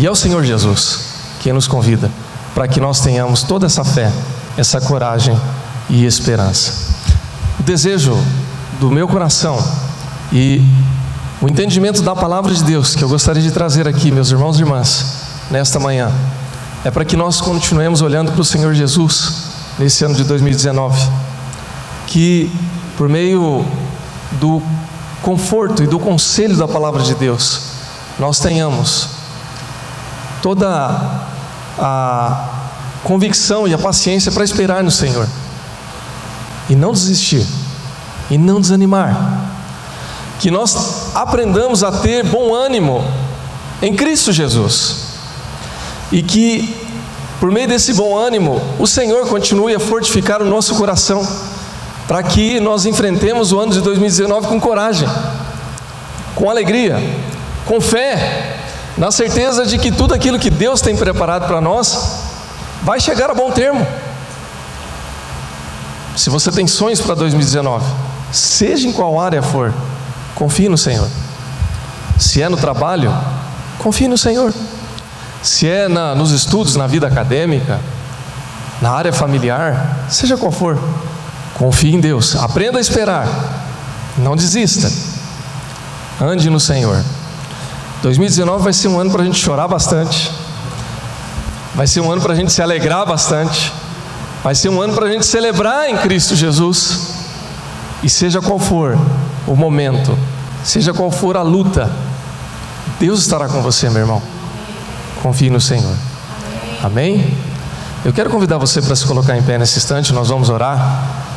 E 0.00 0.06
é 0.06 0.10
o 0.10 0.14
Senhor 0.14 0.42
Jesus 0.42 1.00
quem 1.40 1.52
nos 1.52 1.68
convida 1.68 2.10
para 2.54 2.66
que 2.66 2.80
nós 2.80 3.00
tenhamos 3.00 3.42
toda 3.42 3.66
essa 3.66 3.84
fé, 3.84 4.10
essa 4.56 4.80
coragem 4.80 5.38
e 5.90 6.06
esperança. 6.06 6.94
O 7.58 7.62
desejo 7.62 8.16
do 8.80 8.90
meu 8.90 9.06
coração 9.06 9.62
e 10.32 10.64
o 11.42 11.46
entendimento 11.46 12.00
da 12.00 12.16
palavra 12.16 12.54
de 12.54 12.64
Deus 12.64 12.94
que 12.94 13.04
eu 13.04 13.10
gostaria 13.10 13.42
de 13.42 13.50
trazer 13.50 13.86
aqui, 13.86 14.10
meus 14.10 14.30
irmãos 14.30 14.58
e 14.58 14.62
irmãs, 14.62 15.04
nesta 15.50 15.78
manhã, 15.78 16.10
é 16.82 16.90
para 16.90 17.04
que 17.04 17.14
nós 17.14 17.42
continuemos 17.42 18.00
olhando 18.00 18.32
para 18.32 18.40
o 18.40 18.44
Senhor 18.44 18.72
Jesus 18.72 19.50
nesse 19.78 20.02
ano 20.02 20.14
de 20.14 20.24
2019. 20.24 20.98
Que 22.06 22.50
por 22.96 23.06
meio 23.06 23.66
do 24.40 24.62
conforto 25.20 25.82
e 25.82 25.86
do 25.86 25.98
conselho 25.98 26.56
da 26.56 26.66
palavra 26.66 27.02
de 27.02 27.14
Deus, 27.14 27.60
nós 28.18 28.40
tenhamos 28.40 29.19
toda 30.42 30.68
a 31.78 32.48
convicção 33.04 33.66
e 33.66 33.74
a 33.74 33.78
paciência 33.78 34.30
para 34.30 34.44
esperar 34.44 34.82
no 34.82 34.90
Senhor. 34.90 35.26
E 36.68 36.74
não 36.74 36.92
desistir. 36.92 37.46
E 38.30 38.38
não 38.38 38.60
desanimar. 38.60 39.48
Que 40.38 40.50
nós 40.50 41.14
aprendamos 41.14 41.82
a 41.82 41.92
ter 41.92 42.24
bom 42.24 42.54
ânimo 42.54 43.04
em 43.82 43.94
Cristo 43.94 44.32
Jesus. 44.32 45.10
E 46.12 46.22
que 46.22 46.88
por 47.38 47.50
meio 47.50 47.68
desse 47.68 47.94
bom 47.94 48.16
ânimo 48.16 48.60
o 48.78 48.86
Senhor 48.86 49.26
continue 49.26 49.74
a 49.74 49.80
fortificar 49.80 50.42
o 50.42 50.44
nosso 50.44 50.74
coração 50.74 51.26
para 52.06 52.22
que 52.22 52.60
nós 52.60 52.84
enfrentemos 52.84 53.52
o 53.52 53.58
ano 53.58 53.72
de 53.72 53.80
2019 53.80 54.48
com 54.48 54.60
coragem, 54.60 55.08
com 56.34 56.50
alegria, 56.50 56.98
com 57.66 57.80
fé 57.80 58.59
na 58.96 59.10
certeza 59.10 59.64
de 59.64 59.78
que 59.78 59.90
tudo 59.90 60.14
aquilo 60.14 60.38
que 60.38 60.50
Deus 60.50 60.80
tem 60.80 60.96
preparado 60.96 61.46
para 61.46 61.60
nós 61.60 62.24
vai 62.82 63.00
chegar 63.00 63.30
a 63.30 63.34
bom 63.34 63.50
termo. 63.50 63.86
Se 66.16 66.28
você 66.28 66.50
tem 66.50 66.66
sonhos 66.66 67.00
para 67.00 67.14
2019, 67.14 67.84
seja 68.32 68.86
em 68.86 68.92
qual 68.92 69.18
área 69.18 69.42
for, 69.42 69.72
confie 70.34 70.68
no 70.68 70.76
Senhor. 70.76 71.08
Se 72.18 72.42
é 72.42 72.48
no 72.48 72.56
trabalho, 72.56 73.14
confie 73.78 74.08
no 74.08 74.18
Senhor. 74.18 74.52
Se 75.42 75.66
é 75.68 75.88
na, 75.88 76.14
nos 76.14 76.32
estudos, 76.32 76.76
na 76.76 76.86
vida 76.86 77.06
acadêmica, 77.06 77.80
na 78.82 78.90
área 78.90 79.12
familiar, 79.12 80.04
seja 80.10 80.36
qual 80.36 80.52
for, 80.52 80.78
confie 81.54 81.94
em 81.94 82.00
Deus. 82.00 82.36
Aprenda 82.36 82.78
a 82.78 82.80
esperar. 82.80 83.26
Não 84.18 84.36
desista. 84.36 84.90
Ande 86.20 86.50
no 86.50 86.60
Senhor. 86.60 87.02
2019 88.02 88.64
vai 88.64 88.72
ser 88.72 88.88
um 88.88 88.98
ano 88.98 89.10
para 89.10 89.22
a 89.22 89.24
gente 89.24 89.38
chorar 89.38 89.68
bastante, 89.68 90.30
vai 91.74 91.86
ser 91.86 92.00
um 92.00 92.10
ano 92.10 92.22
para 92.22 92.32
a 92.32 92.36
gente 92.36 92.52
se 92.52 92.62
alegrar 92.62 93.06
bastante, 93.06 93.72
vai 94.42 94.54
ser 94.54 94.68
um 94.70 94.80
ano 94.80 94.94
para 94.94 95.06
a 95.06 95.10
gente 95.10 95.26
celebrar 95.26 95.88
em 95.88 95.96
Cristo 95.98 96.34
Jesus, 96.34 97.10
e 98.02 98.08
seja 98.08 98.40
qual 98.40 98.58
for 98.58 98.98
o 99.46 99.54
momento, 99.54 100.16
seja 100.64 100.94
qual 100.94 101.10
for 101.10 101.36
a 101.36 101.42
luta, 101.42 101.90
Deus 102.98 103.20
estará 103.20 103.48
com 103.48 103.62
você, 103.62 103.88
meu 103.90 104.00
irmão. 104.00 104.22
Confie 105.22 105.50
no 105.50 105.60
Senhor. 105.60 105.94
Amém? 106.82 107.36
Eu 108.04 108.12
quero 108.12 108.30
convidar 108.30 108.56
você 108.56 108.80
para 108.80 108.96
se 108.96 109.04
colocar 109.06 109.36
em 109.36 109.42
pé 109.42 109.58
nesse 109.58 109.78
instante, 109.78 110.12
nós 110.12 110.28
vamos 110.28 110.48
orar. 110.48 111.29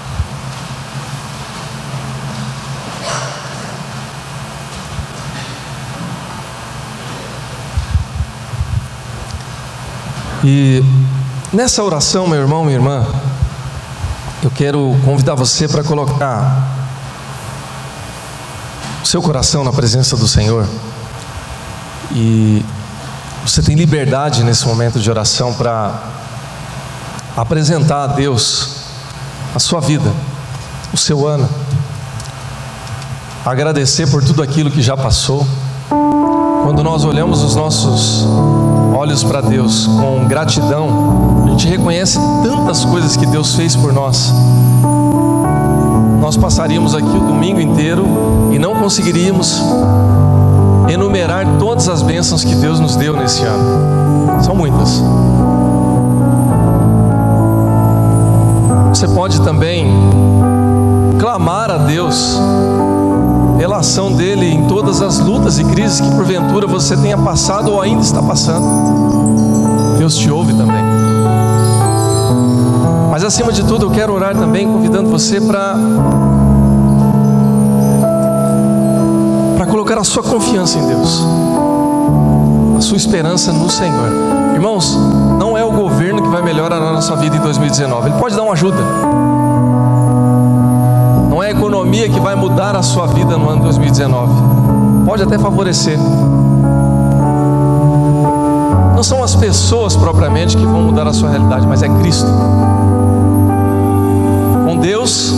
E 10.46 10.84
nessa 11.54 11.82
oração, 11.82 12.28
meu 12.28 12.38
irmão, 12.38 12.66
minha 12.66 12.76
irmã, 12.76 13.08
eu 14.44 14.52
quero 14.52 14.94
convidar 15.06 15.36
você 15.36 15.70
para 15.70 15.86
colocar 15.86 16.70
o 19.02 19.06
seu 19.06 19.22
coração 19.22 19.64
na 19.64 19.72
presença 19.72 20.18
do 20.18 20.28
Senhor. 20.28 20.68
E 22.12 22.62
você 23.46 23.62
tem 23.62 23.74
liberdade 23.74 24.44
nesse 24.44 24.68
momento 24.68 25.00
de 25.00 25.10
oração 25.10 25.54
para 25.54 26.12
apresentar 27.38 28.04
a 28.04 28.08
Deus 28.08 28.84
a 29.56 29.60
sua 29.60 29.80
vida, 29.80 30.12
o 30.92 30.98
seu 30.98 31.26
ano, 31.26 31.48
agradecer 33.46 34.10
por 34.10 34.22
tudo 34.22 34.44
aquilo 34.44 34.70
que 34.70 34.82
já 34.82 34.98
passou. 34.98 35.48
Quando 36.64 36.84
nós 36.84 37.06
olhamos 37.06 37.42
os 37.42 37.56
nossos 37.56 38.26
olhos 39.04 39.22
para 39.22 39.42
Deus 39.42 39.86
com 39.86 40.26
gratidão, 40.30 41.44
a 41.46 41.50
gente 41.50 41.68
reconhece 41.68 42.18
tantas 42.42 42.86
coisas 42.86 43.18
que 43.18 43.26
Deus 43.26 43.54
fez 43.54 43.76
por 43.76 43.92
nós. 43.92 44.34
Nós 46.22 46.38
passaríamos 46.38 46.96
aqui 46.96 47.06
o 47.06 47.20
domingo 47.20 47.60
inteiro 47.60 48.06
e 48.54 48.58
não 48.58 48.76
conseguiríamos 48.76 49.62
enumerar 50.88 51.46
todas 51.60 51.90
as 51.90 52.02
bênçãos 52.02 52.46
que 52.46 52.56
Deus 52.56 52.80
nos 52.80 52.96
deu 52.96 53.14
nesse 53.14 53.44
ano. 53.44 54.42
São 54.42 54.56
muitas. 54.56 55.04
Você 58.88 59.06
pode 59.10 59.42
também 59.42 59.86
clamar 61.20 61.70
a 61.70 61.78
Deus 61.78 62.40
pela 63.64 63.78
ação 63.78 64.12
dele 64.12 64.46
em 64.46 64.68
todas 64.68 65.02
as 65.02 65.20
lutas 65.20 65.58
e 65.58 65.64
crises 65.64 66.02
que 66.02 66.12
porventura 66.12 66.68
você 66.68 66.98
tenha 66.98 67.18
passado 67.18 67.72
ou 67.72 67.80
ainda 67.80 68.02
está 68.02 68.22
passando. 68.22 68.68
Deus 69.98 70.18
te 70.18 70.30
ouve 70.30 70.52
também. 70.54 70.84
Mas 73.10 73.24
acima 73.24 73.54
de 73.54 73.64
tudo, 73.64 73.86
eu 73.86 73.90
quero 73.90 74.12
orar 74.12 74.36
também 74.36 74.68
convidando 74.68 75.10
você 75.10 75.40
para 75.40 75.78
para 79.56 79.66
colocar 79.66 79.98
a 79.98 80.04
sua 80.04 80.24
confiança 80.24 80.78
em 80.78 80.86
Deus. 80.86 81.26
A 82.78 82.82
sua 82.82 82.98
esperança 82.98 83.54
no 83.54 83.70
Senhor. 83.70 84.10
Irmãos, 84.56 84.94
não 85.40 85.58
é 85.58 85.64
o 85.64 85.72
governo 85.72 86.22
que 86.22 86.28
vai 86.28 86.42
melhorar 86.42 86.82
a 86.82 86.92
nossa 86.92 87.16
vida 87.16 87.38
em 87.38 87.40
2019. 87.40 88.10
Ele 88.10 88.20
pode 88.20 88.36
dar 88.36 88.44
uma 88.44 88.52
ajuda 88.52 88.84
economia 91.84 92.08
que 92.08 92.20
vai 92.20 92.34
mudar 92.34 92.76
a 92.78 92.82
sua 92.82 93.08
vida 93.08 93.38
no 93.38 93.50
ano 93.50 93.64
2019. 93.64 94.32
Pode 95.06 95.24
até 95.24 95.38
favorecer. 95.38 96.00
Não 98.96 99.04
são 99.04 99.22
as 99.22 99.36
pessoas 99.36 99.94
propriamente 99.96 100.56
que 100.56 100.66
vão 100.66 100.84
mudar 100.84 101.06
a 101.08 101.14
sua 101.14 101.30
realidade, 101.30 101.68
mas 101.68 101.84
é 101.84 101.90
Cristo. 101.90 102.32
Com 104.66 104.78
Deus, 104.78 105.34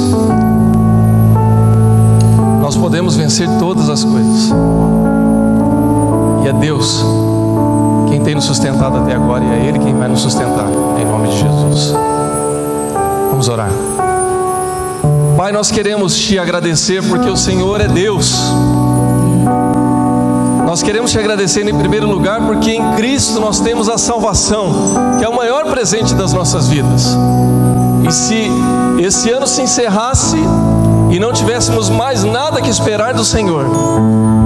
nós 2.62 2.78
podemos 2.78 3.16
vencer 3.16 3.50
todas 3.58 3.90
as 3.90 4.04
coisas. 4.04 4.54
E 6.44 6.48
é 6.48 6.54
Deus 6.54 7.04
quem 8.08 8.22
tem 8.22 8.36
nos 8.36 8.46
sustentado 8.46 8.98
até 8.98 9.16
agora 9.16 9.44
e 9.44 9.48
é 9.48 9.66
Ele 9.68 9.80
quem 9.80 9.96
vai 9.96 10.08
nos 10.08 10.22
sustentar, 10.22 10.68
em 11.00 11.06
nome 11.06 11.30
de 11.30 11.40
Jesus. 11.40 11.94
Vamos 13.32 13.50
orar. 13.50 13.72
Pai, 15.46 15.52
nós 15.52 15.70
queremos 15.70 16.18
te 16.18 16.40
agradecer 16.40 17.04
porque 17.04 17.30
o 17.30 17.38
Senhor 17.38 17.80
é 17.80 17.88
Deus. 17.88 18.34
Nós 20.66 20.82
queremos 20.82 21.12
te 21.12 21.20
agradecer 21.20 21.68
em 21.68 21.78
primeiro 21.78 22.08
lugar 22.10 22.42
porque 22.48 22.72
em 22.72 22.96
Cristo 22.96 23.40
nós 23.40 23.60
temos 23.60 23.88
a 23.88 23.96
salvação, 23.96 24.74
que 25.20 25.24
é 25.24 25.30
o 25.30 25.36
maior 25.36 25.66
presente 25.66 26.16
das 26.16 26.34
nossas 26.34 26.68
vidas. 26.68 27.16
E 28.10 28.12
se 28.12 28.48
esse 28.98 29.30
ano 29.30 29.46
se 29.46 29.62
encerrasse 29.62 30.38
e 31.12 31.20
não 31.20 31.32
tivéssemos 31.32 31.92
mais 31.92 32.24
nada 32.24 32.60
que 32.60 32.70
esperar 32.72 33.14
do 33.14 33.24
Senhor, 33.24 33.68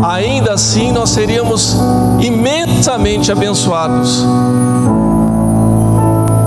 ainda 0.03 0.51
assim 0.51 0.91
nós 0.91 1.11
seríamos 1.11 1.77
imensamente 2.19 3.31
abençoados, 3.31 4.25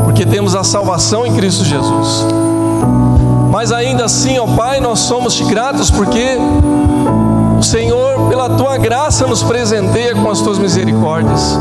porque 0.04 0.26
temos 0.26 0.54
a 0.54 0.62
salvação 0.62 1.24
em 1.24 1.34
Cristo 1.34 1.64
Jesus. 1.64 2.26
Mas 3.62 3.70
ainda 3.70 4.06
assim, 4.06 4.40
ó 4.40 4.46
Pai, 4.56 4.80
nós 4.80 4.98
somos 4.98 5.40
gratos 5.42 5.88
porque 5.88 6.36
o 7.56 7.62
Senhor, 7.62 8.28
pela 8.28 8.50
tua 8.50 8.76
graça, 8.76 9.24
nos 9.24 9.40
presenteia 9.40 10.16
com 10.16 10.28
as 10.28 10.40
tuas 10.40 10.58
misericórdias, 10.58 11.56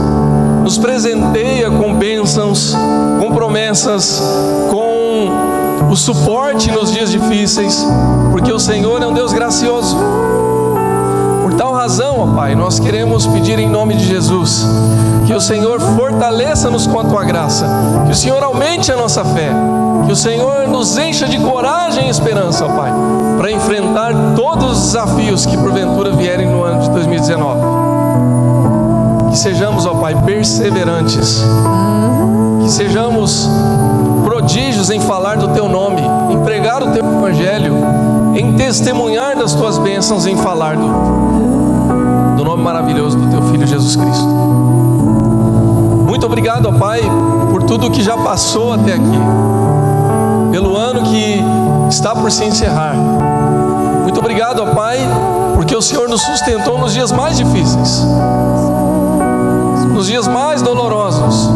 nos 0.64 0.80
presenteia 0.80 1.70
com 1.70 1.94
bênçãos, 1.94 2.76
com 3.20 3.32
promessas, 3.32 4.20
com 4.72 5.92
o 5.92 5.96
suporte 5.96 6.72
nos 6.72 6.92
dias 6.92 7.12
difíceis, 7.12 7.86
porque 8.32 8.52
o 8.52 8.60
Senhor 8.60 9.00
é 9.04 9.06
um 9.06 9.14
Deus 9.14 9.32
gracioso. 9.32 9.96
Por 11.44 11.54
tal 11.54 11.72
razão, 11.72 12.20
ó 12.20 12.36
Pai, 12.36 12.56
nós 12.56 12.80
queremos 12.80 13.28
pedir 13.28 13.60
em 13.60 13.70
nome 13.70 13.94
de 13.94 14.06
Jesus 14.08 14.66
que 15.28 15.36
o 15.36 15.40
Senhor 15.40 15.80
fortaleça-nos 15.80 16.88
com 16.88 17.00
a 17.00 17.04
tua 17.04 17.24
graça, 17.24 17.68
que 18.08 18.12
o 18.12 18.16
Senhor 18.16 18.42
aumente 18.42 18.92
a 18.92 18.96
nossa 18.96 19.24
fé, 19.24 19.52
que 20.12 20.14
o 20.14 20.18
Senhor 20.18 20.68
nos 20.68 20.98
encha 20.98 21.26
de 21.26 21.40
coragem 21.40 22.08
e 22.08 22.10
esperança, 22.10 22.66
ó 22.66 22.76
Pai, 22.76 22.92
para 23.38 23.50
enfrentar 23.50 24.12
todos 24.36 24.72
os 24.72 24.84
desafios 24.88 25.46
que 25.46 25.56
porventura 25.56 26.12
vierem 26.12 26.48
no 26.48 26.62
ano 26.64 26.82
de 26.82 26.90
2019. 26.90 27.62
Que 29.30 29.38
sejamos, 29.38 29.86
ó 29.86 29.94
Pai, 29.96 30.14
perseverantes, 30.24 31.42
que 32.62 32.70
sejamos 32.70 33.48
prodígios 34.26 34.90
em 34.90 35.00
falar 35.00 35.38
do 35.38 35.48
Teu 35.54 35.70
nome, 35.70 36.02
em 36.30 36.44
pregar 36.44 36.84
o 36.84 36.92
Teu 36.92 37.06
Evangelho, 37.06 37.74
em 38.36 38.58
testemunhar 38.58 39.38
das 39.38 39.54
Tuas 39.54 39.78
bênçãos, 39.78 40.26
em 40.26 40.36
falar 40.36 40.76
do, 40.76 42.36
do 42.36 42.44
nome 42.44 42.62
maravilhoso 42.62 43.18
do 43.18 43.30
Teu 43.30 43.42
Filho 43.44 43.66
Jesus 43.66 43.96
Cristo. 43.96 44.28
Muito 46.06 46.26
obrigado, 46.26 46.66
ó 46.66 46.74
Pai, 46.74 47.00
por 47.50 47.64
tudo 47.64 47.90
que 47.90 48.04
já 48.04 48.18
passou 48.18 48.74
até 48.74 48.96
aqui 48.96 49.71
pelo 50.52 50.76
ano 50.76 51.04
que 51.04 51.42
está 51.90 52.14
por 52.14 52.32
se 52.32 52.44
encerrar. 52.44 52.94
Muito 54.04 54.20
obrigado, 54.20 54.66
Pai, 54.76 55.00
porque 55.56 55.76
o 55.76 55.82
Senhor 55.82 56.10
nos 56.10 56.22
sustentou 56.22 56.78
nos 56.78 56.94
dias 56.94 57.12
mais 57.12 57.38
difíceis, 57.38 58.06
nos 59.94 60.08
dias 60.08 60.28
mais 60.28 60.62
dolorosos, 60.62 61.50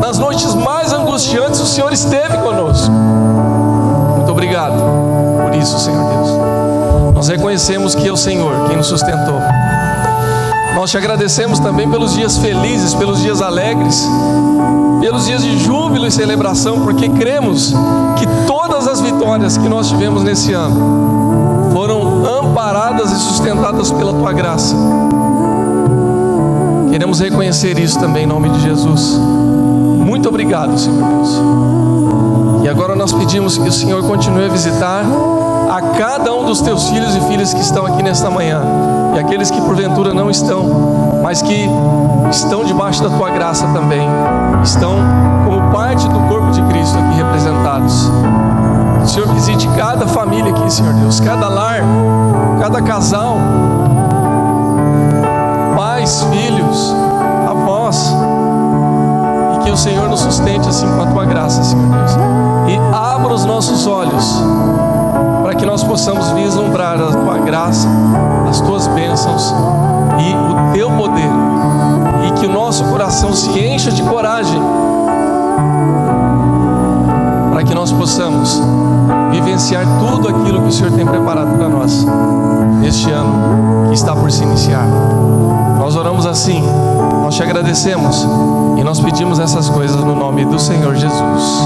nas 0.00 0.18
noites 0.18 0.54
mais 0.54 0.92
angustiantes, 0.92 1.60
o 1.60 1.66
Senhor 1.66 1.92
esteve 1.92 2.36
conosco. 2.38 2.92
Muito 4.16 4.32
obrigado 4.32 4.74
por 5.44 5.54
isso, 5.54 5.78
Senhor 5.78 6.04
Deus. 6.04 6.28
Nós 7.14 7.28
reconhecemos 7.28 7.94
que 7.94 8.08
é 8.08 8.12
o 8.12 8.16
Senhor 8.16 8.66
quem 8.66 8.76
nos 8.76 8.88
sustentou. 8.88 9.40
Nós 10.82 10.90
te 10.90 10.98
agradecemos 10.98 11.60
também 11.60 11.88
pelos 11.88 12.12
dias 12.12 12.38
felizes, 12.38 12.92
pelos 12.92 13.22
dias 13.22 13.40
alegres, 13.40 14.04
pelos 15.00 15.26
dias 15.26 15.40
de 15.40 15.56
júbilo 15.60 16.08
e 16.08 16.10
celebração, 16.10 16.80
porque 16.80 17.08
cremos 17.08 17.72
que 18.18 18.26
todas 18.48 18.88
as 18.88 19.00
vitórias 19.00 19.56
que 19.56 19.68
nós 19.68 19.88
tivemos 19.88 20.24
nesse 20.24 20.52
ano 20.52 21.70
foram 21.72 22.26
amparadas 22.26 23.12
e 23.12 23.14
sustentadas 23.14 23.92
pela 23.92 24.12
tua 24.12 24.32
graça. 24.32 24.74
Queremos 26.90 27.20
reconhecer 27.20 27.78
isso 27.78 28.00
também 28.00 28.24
em 28.24 28.26
nome 28.26 28.50
de 28.50 28.62
Jesus. 28.62 29.16
Muito 30.04 30.28
obrigado, 30.28 30.76
Senhor 30.76 31.00
Deus. 31.00 31.28
E 32.64 32.68
agora 32.68 32.96
nós 32.96 33.12
pedimos 33.12 33.56
que 33.56 33.68
o 33.68 33.72
Senhor 33.72 34.02
continue 34.02 34.46
a 34.46 34.48
visitar 34.48 35.04
a 35.70 35.80
cada 35.96 36.34
um 36.34 36.44
dos 36.44 36.60
teus 36.60 36.88
filhos 36.88 37.14
e 37.14 37.20
filhas 37.20 37.54
que 37.54 37.60
estão 37.60 37.86
aqui 37.86 38.02
nesta 38.02 38.28
manhã 38.28 39.01
e 39.14 39.18
aqueles 39.18 39.50
que 39.50 39.60
porventura 39.60 40.14
não 40.14 40.30
estão, 40.30 41.20
mas 41.22 41.42
que 41.42 41.68
estão 42.30 42.64
debaixo 42.64 43.02
da 43.02 43.10
tua 43.16 43.30
graça 43.30 43.66
também, 43.68 44.08
estão 44.62 44.96
como 45.44 45.70
parte 45.70 46.08
do 46.08 46.18
corpo 46.28 46.50
de 46.50 46.62
Cristo 46.62 46.98
aqui 46.98 47.16
representados. 47.16 48.10
Senhor 49.06 49.28
visite 49.34 49.68
cada 49.76 50.06
família 50.06 50.52
aqui, 50.52 50.72
Senhor 50.72 50.94
Deus, 50.94 51.20
cada 51.20 51.48
lar, 51.48 51.80
cada 52.60 52.80
casal, 52.80 53.36
pais, 55.76 56.24
filhos, 56.30 56.94
avós, 57.50 58.14
e 59.54 59.64
que 59.64 59.70
o 59.70 59.76
Senhor 59.76 60.08
nos 60.08 60.20
sustente 60.20 60.68
assim 60.68 60.86
com 60.86 61.02
a 61.02 61.06
tua 61.06 61.24
graça, 61.26 61.62
Senhor 61.62 61.86
Deus, 61.88 62.12
e 62.68 62.96
abra 62.96 63.34
os 63.34 63.44
nossos 63.44 63.86
olhos 63.86 64.40
que 65.62 65.66
nós 65.66 65.84
possamos 65.84 66.28
vislumbrar 66.32 67.00
a 67.00 67.12
tua 67.12 67.38
graça, 67.38 67.86
as 68.50 68.60
tuas 68.60 68.88
bênçãos 68.88 69.54
e 70.18 70.34
o 70.34 70.72
teu 70.72 70.90
poder, 70.90 71.30
e 72.26 72.32
que 72.32 72.46
o 72.46 72.52
nosso 72.52 72.82
coração 72.86 73.32
se 73.32 73.48
encha 73.60 73.92
de 73.92 74.02
coragem, 74.02 74.60
para 77.52 77.62
que 77.62 77.72
nós 77.72 77.92
possamos 77.92 78.60
vivenciar 79.30 79.84
tudo 80.00 80.30
aquilo 80.30 80.62
que 80.62 80.68
o 80.68 80.72
Senhor 80.72 80.90
tem 80.90 81.06
preparado 81.06 81.56
para 81.56 81.68
nós 81.68 82.04
neste 82.80 83.08
ano 83.12 83.86
que 83.86 83.94
está 83.94 84.16
por 84.16 84.32
se 84.32 84.42
iniciar. 84.42 84.84
Nós 85.78 85.94
oramos 85.94 86.26
assim, 86.26 86.60
nós 87.22 87.36
te 87.36 87.42
agradecemos 87.44 88.26
e 88.76 88.82
nós 88.82 88.98
pedimos 88.98 89.38
essas 89.38 89.70
coisas 89.70 90.02
no 90.02 90.16
nome 90.16 90.44
do 90.44 90.58
Senhor 90.58 90.96
Jesus. 90.96 91.62